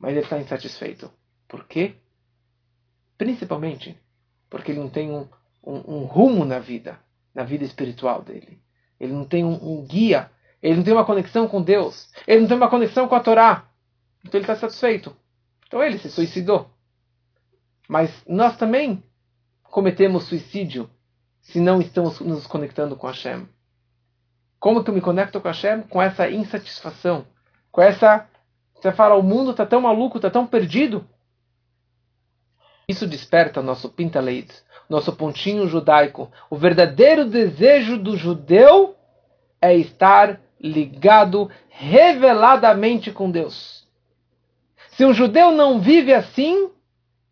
[0.00, 1.12] mas ele está insatisfeito.
[1.46, 1.94] Por quê?
[3.18, 4.00] Principalmente
[4.48, 5.28] porque ele não tem um,
[5.62, 6.98] um, um rumo na vida,
[7.34, 8.60] na vida espiritual dele.
[8.98, 10.30] Ele não tem um, um, guia,
[10.62, 13.68] ele não tem uma conexão com Deus, ele não tem uma conexão com a Torá.
[14.24, 15.16] Então ele está satisfeito.
[15.66, 16.70] Então ele se suicidou.
[17.88, 19.02] Mas nós também
[19.62, 20.90] cometemos suicídio
[21.40, 23.48] se não estamos nos conectando com Hashem.
[24.58, 25.82] Como que eu me conecto com Hashem?
[25.82, 27.26] Com essa insatisfação,
[27.72, 28.28] com essa
[28.80, 31.06] você fala, o mundo está tão maluco, está tão perdido.
[32.88, 34.50] Isso desperta nosso pintaleit,
[34.88, 36.32] nosso pontinho judaico.
[36.48, 38.96] O verdadeiro desejo do judeu
[39.60, 43.88] é estar ligado reveladamente com Deus.
[44.90, 46.70] Se um judeu não vive assim,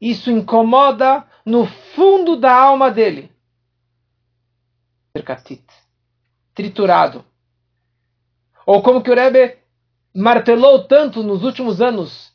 [0.01, 3.31] isso incomoda no fundo da alma dele.
[6.55, 7.25] Triturado.
[8.65, 9.59] Ou como que o Rebbe
[10.15, 12.33] martelou tanto nos últimos anos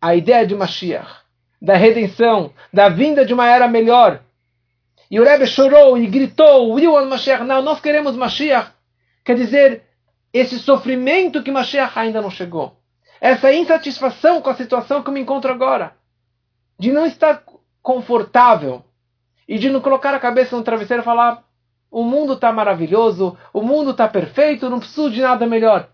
[0.00, 1.22] a ideia de Mashiach,
[1.60, 4.22] da redenção, da vinda de uma era melhor.
[5.10, 8.72] E o Rebbe chorou e gritou, want Mashiach não, nós queremos Mashiach.
[9.24, 9.87] Quer dizer,
[10.32, 12.76] esse sofrimento que Mashiach ainda não chegou.
[13.20, 15.94] Essa insatisfação com a situação que eu me encontro agora.
[16.78, 17.42] De não estar
[17.82, 18.84] confortável.
[19.48, 21.42] E de não colocar a cabeça no travesseiro e falar,
[21.90, 25.88] o mundo está maravilhoso, o mundo está perfeito, não preciso de nada melhor.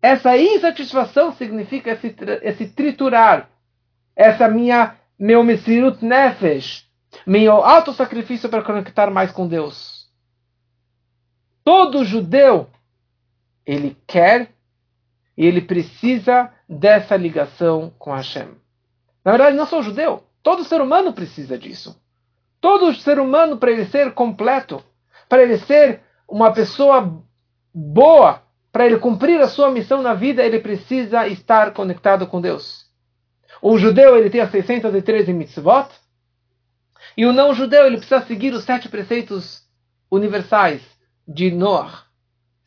[0.00, 3.48] Essa insatisfação significa esse, esse triturar,
[4.14, 6.86] essa minha meu mesirut nefesh,
[7.26, 10.08] meu auto-sacrifício para conectar mais com Deus.
[11.64, 12.68] Todo judeu,
[13.66, 14.50] ele quer
[15.36, 18.48] e ele precisa dessa ligação com Hashem.
[19.24, 22.00] Na verdade, não o judeu, todo ser humano precisa disso.
[22.60, 24.82] Todo ser humano, para ele ser completo,
[25.28, 27.22] para ele ser uma pessoa
[27.74, 28.42] boa,
[28.72, 32.86] para ele cumprir a sua missão na vida, ele precisa estar conectado com Deus.
[33.60, 35.88] O judeu ele tem as 613 mitzvot,
[37.16, 39.62] e o não judeu ele precisa seguir os sete preceitos
[40.10, 40.82] universais
[41.26, 42.03] de Noah.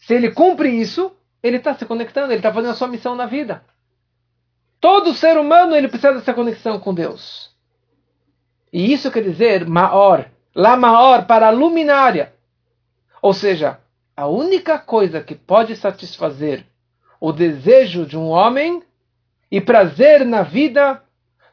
[0.08, 1.12] Se ele cumpre isso,
[1.44, 3.62] ele está se conectando, ele está fazendo a sua missão na vida.
[4.80, 7.54] Todo ser humano ele precisa dessa conexão com Deus.
[8.72, 12.34] E isso quer dizer maior, lá maior para a luminária.
[13.22, 13.82] Ou seja,
[14.16, 16.66] a única coisa que pode satisfazer
[17.20, 18.82] o desejo de um homem
[19.52, 21.04] e prazer na vida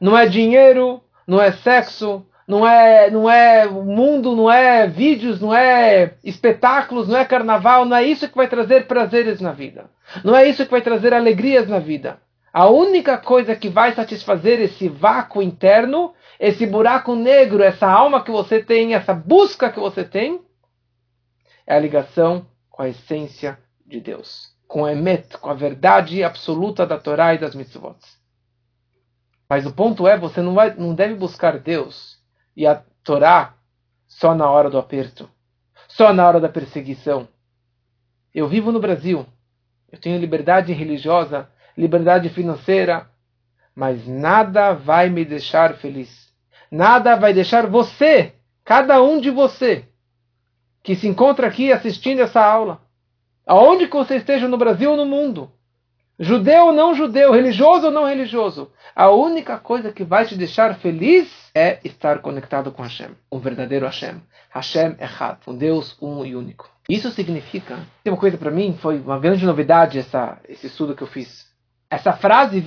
[0.01, 5.55] não é dinheiro, não é sexo, não é, não é mundo, não é vídeos, não
[5.55, 9.91] é espetáculos, não é carnaval, não é isso que vai trazer prazeres na vida.
[10.23, 12.21] Não é isso que vai trazer alegrias na vida.
[12.53, 18.31] A única coisa que vai satisfazer esse vácuo interno, esse buraco negro, essa alma que
[18.31, 20.41] você tem, essa busca que você tem,
[21.67, 26.87] é a ligação com a essência de Deus, com a emet, com a verdade absoluta
[26.87, 27.97] da Torá e das mitzvot.
[29.49, 32.14] Mas o ponto é, você não, vai, não deve buscar Deus
[32.57, 33.55] e a Torá
[34.07, 35.29] só na hora do aperto,
[35.89, 37.29] só na hora da perseguição.
[38.35, 39.27] Eu vivo no Brasil,
[39.91, 43.09] eu tenho liberdade religiosa, liberdade financeira,
[43.75, 46.33] mas nada vai me deixar feliz.
[46.71, 48.35] Nada vai deixar você,
[48.65, 49.85] cada um de você,
[50.83, 52.81] que se encontra aqui assistindo essa aula,
[53.47, 55.53] aonde que você esteja no Brasil ou no mundo,
[56.19, 58.71] Judeu ou não judeu, religioso ou não religioso.
[58.95, 63.85] A única coisa que vai te deixar feliz é estar conectado com Hashem, um verdadeiro
[63.85, 64.23] Hashem.
[64.49, 66.71] Hashem Echad, um Deus um e único.
[66.89, 71.03] Isso significa, tem uma coisa para mim, foi uma grande novidade essa, esse estudo que
[71.03, 71.47] eu fiz.
[71.91, 72.63] Essa frase,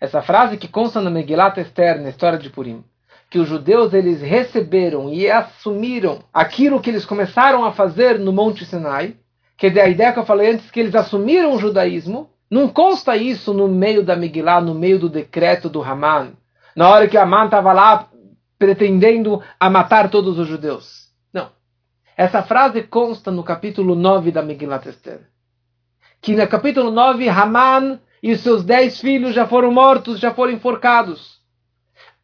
[0.00, 2.82] essa frase que consta na Megillat Esther, na história de Purim,
[3.28, 8.64] que os judeus eles receberam e assumiram aquilo que eles começaram a fazer no Monte
[8.64, 9.14] Sinai,
[9.58, 13.16] que é a ideia que eu falei antes, que eles assumiram o judaísmo, não consta
[13.16, 16.32] isso no meio da Megillah, no meio do decreto do Haman,
[16.76, 18.08] na hora que Haman estava lá
[18.56, 21.08] pretendendo a matar todos os judeus.
[21.32, 21.50] Não.
[22.16, 25.22] Essa frase consta no capítulo 9 da Megillah Esther.
[26.22, 31.38] Que no capítulo 9, Haman e seus dez filhos já foram mortos, já foram enforcados.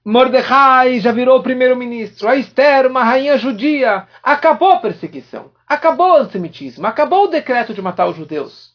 [0.05, 2.29] Mordecai já virou primeiro-ministro.
[2.29, 4.07] A Esther, uma rainha judia.
[4.23, 5.51] Acabou a perseguição.
[5.75, 6.87] Acabou o antissemitismo.
[6.87, 8.73] Acabou o decreto de matar os judeus.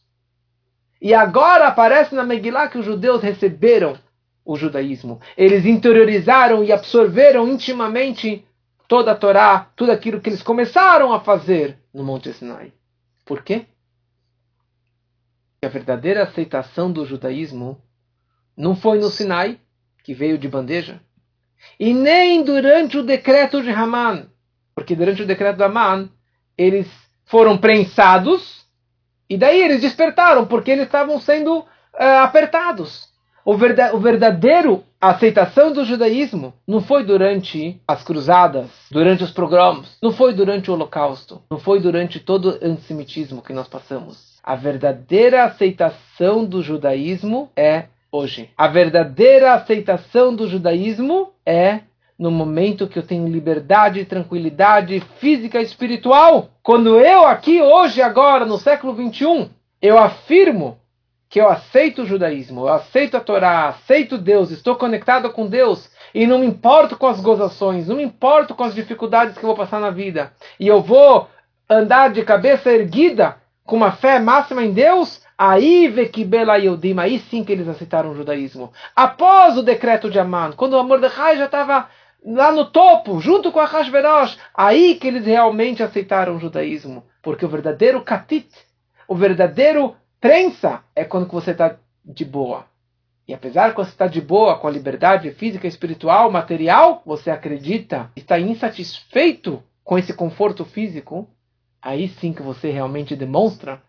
[1.00, 3.98] E agora aparece na Megillah que os judeus receberam
[4.44, 5.20] o judaísmo.
[5.36, 8.44] Eles interiorizaram e absorveram intimamente
[8.86, 12.72] toda a Torá, tudo aquilo que eles começaram a fazer no Monte Sinai.
[13.24, 13.66] Por quê?
[15.52, 17.80] Porque a verdadeira aceitação do judaísmo
[18.56, 19.58] não foi no Sinai,
[20.02, 21.00] que veio de bandeja,
[21.78, 24.28] e nem durante o decreto de Haman,
[24.74, 26.10] porque durante o decreto de Haman
[26.60, 26.86] eles
[27.24, 28.60] foram prensados
[29.28, 31.66] e daí eles despertaram, porque eles estavam sendo uh,
[32.22, 33.08] apertados.
[33.44, 39.96] O, verda o verdadeiro aceitação do judaísmo não foi durante as cruzadas, durante os programas,
[40.02, 44.38] não foi durante o holocausto, não foi durante todo o antissemitismo que nós passamos.
[44.42, 48.50] A verdadeira aceitação do judaísmo é hoje.
[48.56, 51.80] A verdadeira aceitação do judaísmo é
[52.20, 56.50] no momento que eu tenho liberdade, tranquilidade física e espiritual.
[56.62, 59.48] Quando eu aqui, hoje, agora, no século 21,
[59.80, 60.78] eu afirmo
[61.30, 65.88] que eu aceito o judaísmo, eu aceito a Torá, aceito Deus, estou conectado com Deus
[66.14, 69.46] e não me importo com as gozações, não me importo com as dificuldades que eu
[69.46, 70.30] vou passar na vida.
[70.58, 71.26] E eu vou
[71.70, 77.44] andar de cabeça erguida com uma fé máxima em Deus, aí Vekibela Yehudim, aí sim
[77.44, 78.72] que eles aceitaram o judaísmo.
[78.94, 81.88] Após o decreto de Amman, quando o Mordecai já estava
[82.24, 87.04] lá no topo, junto com a Hashverosh, aí que eles realmente aceitaram o judaísmo.
[87.22, 88.48] Porque o verdadeiro katit,
[89.06, 92.66] o verdadeiro prensa, é quando você está de boa.
[93.26, 98.10] E apesar que você está de boa com a liberdade física, espiritual, material, você acredita,
[98.16, 101.28] está insatisfeito com esse conforto físico,
[101.80, 103.80] aí sim que você realmente demonstra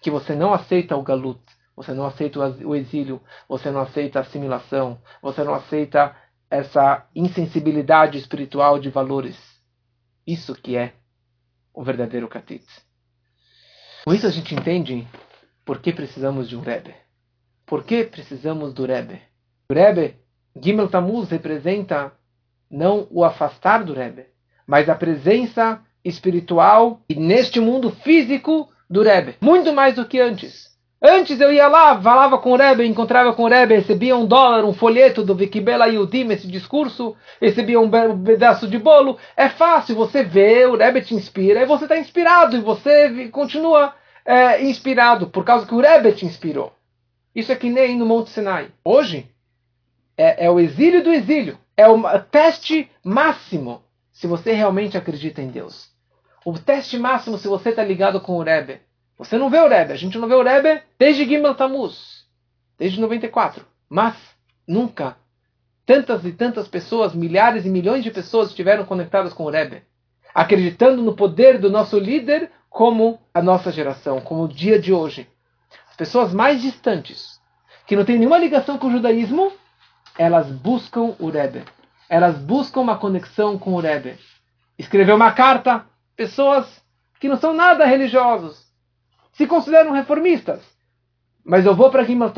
[0.00, 1.40] que você não aceita o galut,
[1.76, 6.14] você não aceita o exílio, você não aceita a assimilação, você não aceita
[6.50, 9.36] essa insensibilidade espiritual de valores.
[10.26, 10.94] Isso que é
[11.74, 12.64] o verdadeiro katit.
[14.04, 15.06] Com isso a gente entende
[15.64, 16.94] por que precisamos de um Rebbe.
[17.66, 19.20] Por que precisamos do Rebbe?
[19.70, 20.16] O Rebbe,
[20.60, 22.12] Gimel Tammuz, representa
[22.70, 24.26] não o afastar do Rebbe,
[24.66, 29.36] mas a presença espiritual e neste mundo físico do Rebbe.
[29.40, 30.67] Muito mais do que antes.
[31.00, 34.64] Antes eu ia lá, falava com o Rebbe, encontrava com o Rebbe, recebia um dólar,
[34.64, 37.88] um folheto do Vikibela Yudim, esse discurso, recebia um
[38.24, 39.16] pedaço de bolo.
[39.36, 43.94] É fácil, você vê, o Rebbe te inspira, e você está inspirado, e você continua
[44.24, 46.72] é, inspirado, por causa que o Rebbe te inspirou.
[47.32, 48.68] Isso é que nem no Monte Sinai.
[48.84, 49.30] Hoje,
[50.16, 51.56] é, é o exílio do exílio.
[51.76, 55.92] É o teste máximo se você realmente acredita em Deus.
[56.44, 58.80] O teste máximo se você está ligado com o Rebbe.
[59.18, 59.92] Você não vê o Rebbe.
[59.92, 62.24] A gente não vê o Rebbe desde Gimel Tammuz,
[62.78, 63.66] desde 94.
[63.90, 64.14] Mas
[64.66, 65.16] nunca
[65.84, 69.82] tantas e tantas pessoas, milhares e milhões de pessoas estiveram conectadas com o Rebbe,
[70.34, 75.26] acreditando no poder do nosso líder como a nossa geração, como o dia de hoje.
[75.88, 77.40] As pessoas mais distantes,
[77.86, 79.50] que não têm nenhuma ligação com o judaísmo,
[80.18, 81.64] elas buscam o Rebbe.
[82.06, 84.18] Elas buscam uma conexão com o Rebbe.
[84.78, 86.84] Escreveu uma carta, pessoas
[87.18, 88.67] que não são nada religiosos,
[89.38, 90.60] se consideram reformistas.
[91.44, 92.32] Mas eu vou para Gimal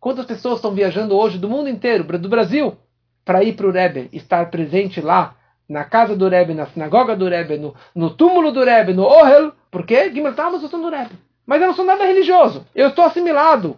[0.00, 2.76] Quantas pessoas estão viajando hoje do mundo inteiro, do Brasil,
[3.24, 5.36] para ir para o Rebbe, estar presente lá,
[5.68, 9.52] na casa do Rebbe, na sinagoga do Rebbe, no, no túmulo do Rebbe, no Ohel,
[9.70, 11.14] porque Gimal Tammuz eu estou no Rebbe.
[11.46, 12.66] Mas eu não sou nada religioso.
[12.74, 13.76] Eu estou assimilado,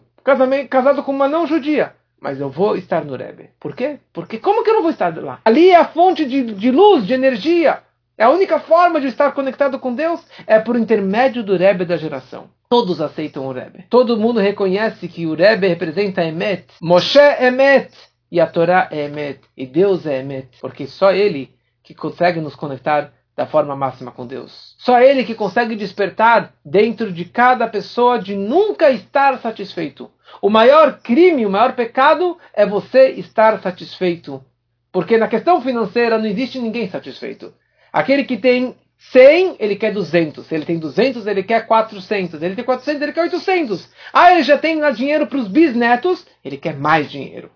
[0.70, 1.94] casado com uma não judia.
[2.18, 3.50] Mas eu vou estar no Rebbe.
[3.60, 3.98] Por quê?
[4.12, 5.40] Porque como que eu não vou estar lá?
[5.44, 7.82] Ali é a fonte de, de luz, de energia.
[8.18, 11.96] É a única forma de estar conectado com Deus é por intermédio do Rebbe da
[11.96, 12.50] geração.
[12.68, 13.84] Todos aceitam o Rebbe.
[13.88, 16.66] Todo mundo reconhece que o Rebbe representa Emet.
[16.82, 17.90] Moshe é Emet.
[18.30, 19.40] E a Torá é Emet.
[19.56, 20.48] E Deus é Emet.
[20.60, 24.74] Porque só Ele que consegue nos conectar da forma máxima com Deus.
[24.78, 30.10] Só Ele que consegue despertar dentro de cada pessoa de nunca estar satisfeito.
[30.42, 34.44] O maior crime, o maior pecado é você estar satisfeito.
[34.90, 37.54] Porque na questão financeira não existe ninguém satisfeito.
[37.92, 40.46] Aquele que tem 100, ele quer 200.
[40.46, 42.42] Se ele tem 200, ele quer 400.
[42.42, 43.88] Ele tem 400, ele quer 800.
[44.12, 47.50] Ah, ele já tem dinheiro para os bisnetos, ele quer mais dinheiro.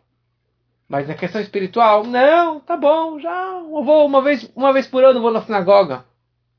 [0.88, 5.02] Mas na questão espiritual, não, tá bom, já eu vou uma vez, uma vez por
[5.02, 6.04] ano vou na sinagoga,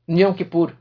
[0.08, 0.72] em Yom Kippur.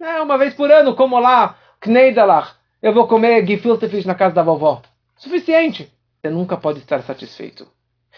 [0.00, 4.34] É, uma vez por ano, como lá, Kneidalach, eu vou comer gefilte fish na casa
[4.34, 4.80] da vovó.
[5.16, 5.92] Suficiente.
[6.20, 7.66] Você nunca pode estar satisfeito.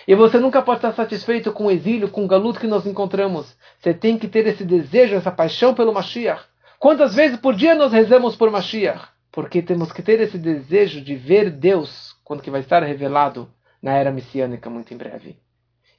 [0.06, 3.56] E você nunca pode estar satisfeito com o exílio, com o galuto que nós encontramos.
[3.80, 6.42] Você tem que ter esse desejo, essa paixão pelo Mashiach.
[6.78, 9.08] Quantas vezes por dia nós rezamos por Mashiach?
[9.30, 13.48] Porque temos que ter esse desejo de ver Deus quando que vai estar revelado
[13.82, 15.36] na era messiânica muito em breve.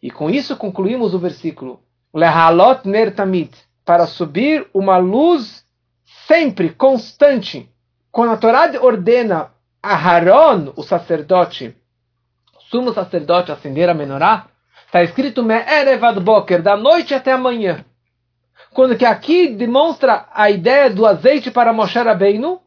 [0.01, 1.81] E com isso concluímos o versículo.
[2.13, 3.51] Lehalot ner tamid,
[3.85, 5.65] para subir uma luz
[6.27, 7.69] sempre, constante.
[8.11, 9.51] Quando a Torá ordena
[9.81, 11.75] a Haron, o sacerdote,
[12.73, 14.47] sumo sacerdote, acender a menorá,
[14.87, 17.85] está escrito Me'erevad boker, da noite até amanhã.
[18.73, 22.59] Quando que aqui demonstra a ideia do azeite para Moshe Rabbeinu,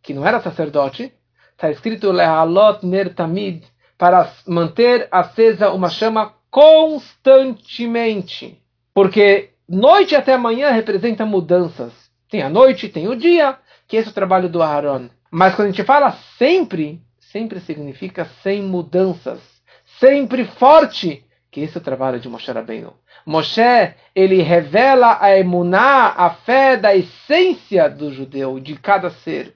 [0.00, 1.12] que não era sacerdote,
[1.50, 3.64] está escrito Lehalot ner tamid,
[3.98, 8.62] para manter acesa uma chama constantemente.
[8.94, 11.92] Porque noite até manhã representa mudanças.
[12.30, 13.58] Tem a noite, tem o dia,
[13.88, 15.08] que esse é o trabalho do Aaron.
[15.28, 17.02] Mas quando a gente fala sempre,
[17.34, 19.40] sempre significa sem mudanças.
[19.98, 22.94] Sempre forte, que esse é o trabalho de Moshe Rabbeinu.
[23.26, 23.60] Moshe,
[24.14, 29.52] ele revela a emuná, a fé da essência do judeu, de cada ser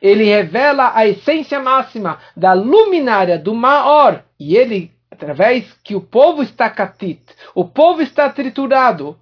[0.00, 4.22] ele revela a essência máxima da luminária do Maor.
[4.38, 7.22] E ele, através que o povo está catit,
[7.54, 9.18] o povo está triturado,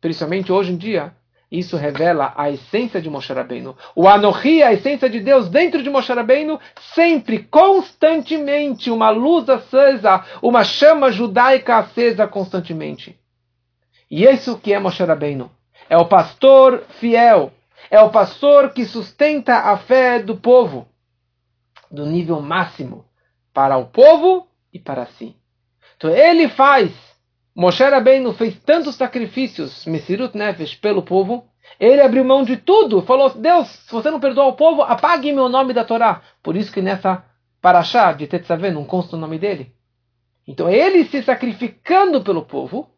[0.00, 1.12] principalmente hoje em dia,
[1.50, 3.76] isso revela a essência de Moshe Rabbeinu.
[3.96, 6.60] O Anohi, a essência de Deus dentro de Moshe Rabbeinu,
[6.94, 13.18] sempre, constantemente, uma luz acesa, uma chama judaica acesa constantemente.
[14.08, 15.50] E isso que é Moshe Rabbeinu.
[15.88, 17.52] É o pastor fiel,
[17.90, 20.86] é o pastor que sustenta a fé do povo,
[21.90, 23.04] do nível máximo,
[23.52, 25.34] para o povo e para si.
[25.96, 26.92] Então ele faz,
[27.54, 31.46] Moshe Rabbeinu fez tantos sacrifícios, Messirut Nefesh, pelo povo,
[31.78, 35.48] ele abriu mão de tudo, falou, Deus, se você não perdoar o povo, apague meu
[35.48, 36.22] nome da Torá.
[36.42, 37.24] Por isso que nessa
[37.60, 39.72] paraxá de Tetzaveh não consta o nome dele.
[40.46, 42.88] Então ele se sacrificando pelo povo,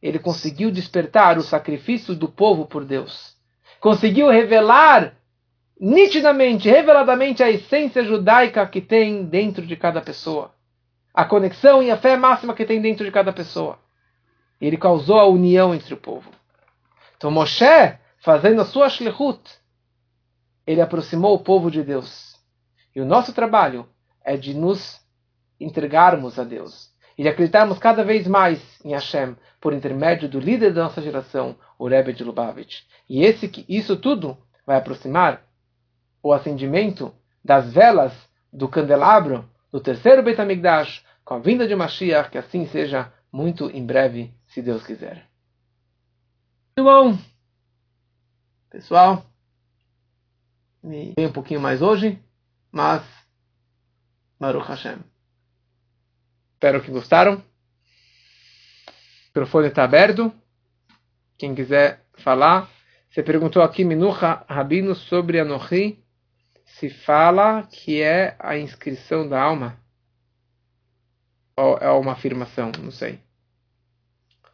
[0.00, 3.40] ele conseguiu despertar o sacrifício do povo por Deus
[3.82, 5.12] conseguiu revelar
[5.78, 10.54] nitidamente, reveladamente a essência judaica que tem dentro de cada pessoa.
[11.12, 13.80] A conexão e a fé máxima que tem dentro de cada pessoa.
[14.62, 16.30] Ele causou a união entre o povo.
[17.16, 19.40] Então Moshe, fazendo a sua shlichut,
[20.64, 22.36] ele aproximou o povo de Deus.
[22.94, 23.88] E o nosso trabalho
[24.24, 25.00] é de nos
[25.58, 30.72] entregarmos a Deus e de acreditarmos cada vez mais em Hashem por intermédio do líder
[30.72, 32.82] da nossa geração, o Rebbe de Lubavitch.
[33.08, 35.42] E esse, isso tudo vai aproximar
[36.22, 37.12] o acendimento
[37.44, 38.12] das velas
[38.52, 43.70] do candelabro do terceiro Beit HaMikdash com a vinda de Mashiach, que assim seja muito
[43.70, 45.26] em breve, se Deus quiser.
[46.76, 47.18] Muito bom.
[48.68, 49.24] Pessoal,
[50.82, 52.22] me um pouquinho mais hoje,
[52.70, 53.02] mas
[54.38, 54.98] Baruch Hashem.
[56.54, 57.36] Espero que gostaram.
[57.36, 57.42] O
[59.28, 60.32] microfone está aberto.
[61.38, 62.70] Quem quiser falar.
[63.10, 66.02] Você perguntou aqui, Minucha Rabino, sobre Anohi,
[66.64, 69.78] se fala que é a inscrição da alma.
[71.56, 73.20] Ou é uma afirmação, não sei.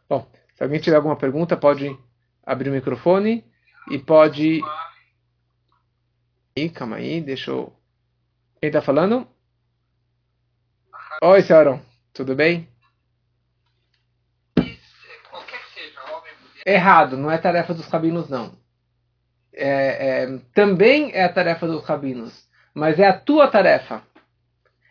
[0.09, 1.95] Bom, se alguém tiver alguma pergunta, pode
[2.43, 3.45] abrir o microfone
[3.91, 4.59] e pode.
[6.55, 7.71] Ih, calma aí, deixa eu.
[8.59, 9.27] Quem está falando?
[11.21, 11.79] Oi, Sharon,
[12.11, 12.67] tudo bem?
[16.65, 18.57] Errado, não é tarefa dos rabinos, não.
[19.53, 24.03] É, é, também é a tarefa dos rabinos, mas é a tua tarefa.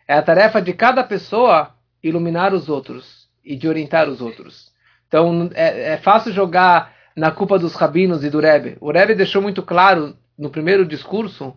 [0.07, 4.68] É a tarefa de cada pessoa iluminar os outros e de orientar os outros.
[5.09, 8.77] Então é, é fácil jogar na culpa dos rabinos e do Rebbe.
[8.79, 11.53] O Rebbe deixou muito claro no primeiro discurso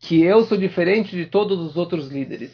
[0.00, 2.52] que eu sou diferente de todos os outros líderes.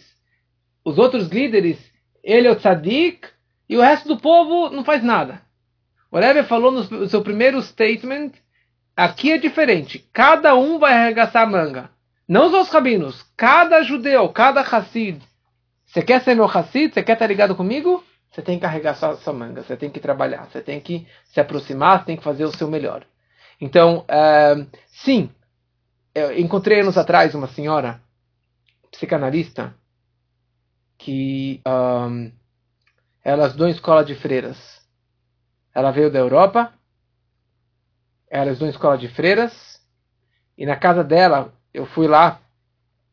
[0.85, 1.79] Os outros líderes,
[2.23, 3.27] ele é o tzadik
[3.69, 5.43] e o resto do povo não faz nada.
[6.11, 8.33] O Rebbe falou no seu primeiro statement,
[8.97, 10.09] aqui é diferente.
[10.13, 11.91] Cada um vai arregaçar a manga.
[12.29, 15.21] Não os rabinos, cada judeu, cada Hassid.
[15.87, 16.95] Você quer ser meu Hassid?
[16.95, 18.05] Você quer estar ligado comigo?
[18.35, 21.39] Você tem que carregar sua, sua manga, você tem que trabalhar, você tem que se
[21.39, 23.07] aproximar, você tem que fazer o seu melhor.
[23.61, 25.31] Então, uh, sim,
[26.13, 28.03] eu encontrei anos atrás uma senhora
[28.91, 29.73] psicanalista
[30.99, 32.33] que um,
[33.23, 34.59] ela estudou em escola de freiras.
[35.73, 36.73] Ela veio da Europa,
[38.29, 39.81] ela estudou em escola de freiras,
[40.59, 42.41] e na casa dela, eu fui lá